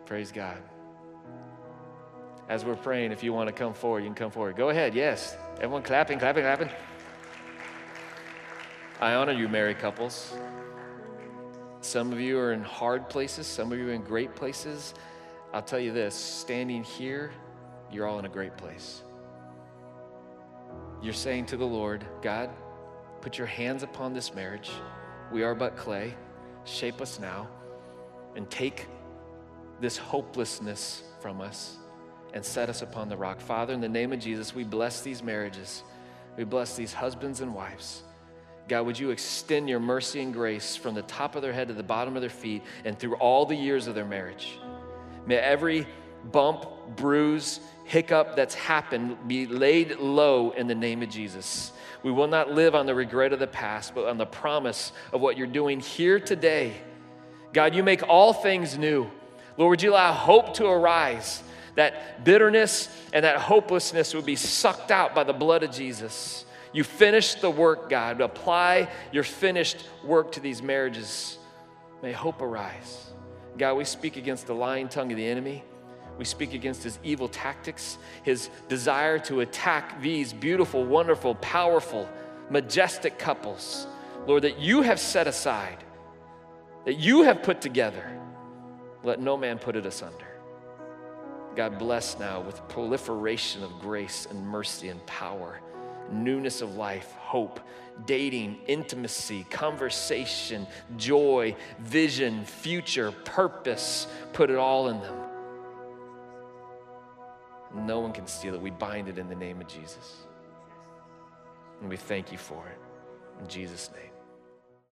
Praise 0.06 0.34
God. 0.34 0.62
As 2.50 2.66
we're 2.66 2.76
praying, 2.76 3.14
if 3.14 3.24
you 3.24 3.32
want 3.32 3.48
to 3.48 3.54
come 3.54 3.74
forward, 3.74 4.02
you 4.02 4.08
can 4.08 4.16
come 4.16 4.32
forward. 4.32 4.58
Go 4.58 4.68
ahead, 4.68 4.94
yes. 4.94 5.38
Everyone 5.62 5.82
clapping, 5.82 6.20
clapping, 6.20 6.44
clapping. 6.44 6.70
I 9.00 9.14
honor 9.14 9.32
you, 9.32 9.48
married 9.48 9.80
couples. 9.80 10.34
Some 11.84 12.14
of 12.14 12.20
you 12.22 12.40
are 12.40 12.54
in 12.54 12.62
hard 12.62 13.10
places, 13.10 13.46
some 13.46 13.74
of 13.74 13.78
you 13.78 13.90
are 13.90 13.94
in 13.94 14.04
great 14.04 14.38
places. 14.38 14.94
I'll 15.54 15.62
tell 15.62 15.80
you 15.80 15.92
this 15.92 16.16
standing 16.16 16.82
here, 16.82 17.34
you're 17.92 18.08
all 18.08 18.20
in 18.20 18.26
a 18.26 18.30
great 18.30 18.56
place. 18.56 19.04
You're 21.02 21.12
saying 21.12 21.48
to 21.48 21.58
the 21.58 21.66
Lord, 21.66 22.06
God, 22.22 22.50
put 23.20 23.38
your 23.38 23.48
hands 23.48 23.84
upon 23.84 24.14
this 24.14 24.34
marriage. 24.34 24.72
We 25.30 25.44
are 25.44 25.54
but 25.54 25.76
clay. 25.76 26.16
Shape 26.64 27.02
us 27.02 27.20
now 27.20 27.50
and 28.38 28.50
take 28.50 28.88
this 29.82 29.98
hopelessness 29.98 31.04
from 31.20 31.42
us 31.42 31.76
and 32.34 32.46
set 32.46 32.70
us 32.70 32.82
upon 32.82 33.10
the 33.10 33.18
rock. 33.18 33.42
Father, 33.42 33.74
in 33.74 33.82
the 33.82 33.90
name 33.90 34.14
of 34.14 34.20
Jesus, 34.20 34.56
we 34.56 34.64
bless 34.64 35.02
these 35.02 35.22
marriages. 35.22 35.84
We 36.38 36.46
bless 36.46 36.78
these 36.78 36.94
husbands 36.94 37.42
and 37.42 37.54
wives. 37.54 38.04
God, 38.68 38.86
would 38.86 38.97
you 38.97 39.11
extend 39.11 39.68
your 39.68 39.80
mercy 39.80 40.22
and 40.22 40.34
grace 40.34 40.76
from 40.76 40.95
the 40.95 41.01
top 41.03 41.36
of 41.36 41.41
their 41.41 41.51
head 41.51 41.68
to 41.68 41.74
the 41.74 41.84
bottom 41.84 42.16
of 42.16 42.22
their 42.22 42.30
feet 42.30 42.64
and 42.86 42.97
through 42.97 43.16
all 43.16 43.45
the 43.45 43.55
years 43.55 43.88
of 43.88 43.95
their 43.95 44.05
marriage? 44.05 44.57
May 45.26 45.36
every 45.36 45.86
bump, 46.32 46.66
bruise, 46.95 47.59
hiccup 47.84 48.36
that's 48.36 48.55
happened 48.55 49.18
be 49.28 49.45
laid 49.45 49.99
low 49.99 50.51
in 50.51 50.68
the 50.68 50.76
name 50.76 51.01
of 51.01 51.09
Jesus. 51.09 51.74
We 52.03 52.11
will 52.11 52.28
not 52.28 52.51
live 52.51 52.76
on 52.76 52.86
the 52.86 52.95
regret 52.95 53.34
of 53.34 53.39
the 53.39 53.47
past, 53.47 53.95
but 53.95 54.07
on 54.07 54.18
the 54.18 54.26
promise 54.26 54.91
of 55.11 55.22
what 55.22 55.38
you're 55.38 55.47
doing 55.47 55.80
here 55.80 56.20
today. 56.20 56.74
God, 57.53 57.76
you 57.76 57.84
make 57.84 58.07
all 58.07 58.34
things 58.34 58.78
new. 58.78 59.09
Lord, 59.57 59.70
would 59.70 59.82
you 59.82 59.91
allow 59.91 60.11
hope 60.11 60.55
to 60.55 60.66
arise? 60.66 61.43
That 61.76 62.24
bitterness 62.24 62.88
and 63.14 63.26
that 63.26 63.38
hopelessness 63.38 64.14
would 64.14 64.26
be 64.26 64.36
sucked 64.36 64.91
out 64.91 65.16
by 65.16 65.24
the 65.24 65.34
blood 65.34 65.64
of 65.64 65.72
Jesus. 65.72 66.45
You 66.74 66.84
finish 66.84 67.36
the 67.36 67.52
work, 67.52 67.90
God. 67.90 68.20
Apply 68.20 68.90
your 69.12 69.24
finished 69.24 69.88
work 70.04 70.32
to 70.34 70.40
these 70.40 70.62
marriages. 70.64 71.38
May 72.02 72.12
hope 72.12 72.42
arise. 72.42 73.12
God, 73.58 73.76
we 73.76 73.86
speak 73.86 74.18
against 74.18 74.48
the 74.48 74.56
lying 74.56 74.90
tongue 74.90 75.12
of 75.12 75.18
the 75.18 75.26
enemy. 75.26 75.64
We 76.18 76.26
speak 76.26 76.54
against 76.54 76.84
his 76.84 76.98
evil 77.04 77.28
tactics, 77.28 77.98
his 78.24 78.50
desire 78.68 79.20
to 79.20 79.42
attack 79.42 80.02
these 80.02 80.34
beautiful, 80.34 80.84
wonderful, 80.84 81.36
powerful, 81.36 82.10
majestic 82.50 83.18
couples, 83.20 83.88
Lord, 84.28 84.44
that 84.44 84.60
you 84.60 84.82
have 84.82 85.00
set 85.00 85.28
aside, 85.28 85.78
that 86.86 86.96
you 86.96 87.24
have 87.24 87.44
put 87.44 87.62
together. 87.62 88.20
Let 89.04 89.20
no 89.20 89.38
man 89.38 89.60
put 89.60 89.76
it 89.76 89.86
asunder. 89.86 90.28
God 91.56 91.78
bless 91.78 92.18
now 92.18 92.42
with 92.42 92.68
proliferation 92.68 93.64
of 93.64 93.80
grace 93.80 94.28
and 94.30 94.46
mercy 94.48 94.90
and 94.90 95.04
power 95.06 95.60
newness 96.12 96.62
of 96.62 96.76
life, 96.76 97.12
hope, 97.14 97.60
dating, 98.06 98.58
intimacy, 98.68 99.45
conversation, 99.49 100.68
joy, 100.97 101.56
vision, 101.80 102.45
future, 102.45 103.12
purpose. 103.12 104.08
Put 104.34 104.49
it 104.49 104.58
all 104.58 104.89
in 104.89 104.99
them. 105.01 105.16
No 107.76 107.99
one 107.99 108.14
can 108.14 108.28
steal 108.28 108.54
it. 108.54 108.62
We 108.62 108.72
bind 108.72 109.08
it 109.08 109.18
in 109.18 109.28
the 109.28 109.36
name 109.36 109.60
of 109.62 109.68
Jesus. 109.68 110.18
And 111.82 111.89
we 111.89 111.97
thank 111.97 112.32
you 112.32 112.38
for 112.38 112.68
it. 112.68 112.78
In 113.41 113.47
Jesus' 113.47 113.89
name. 113.93 114.12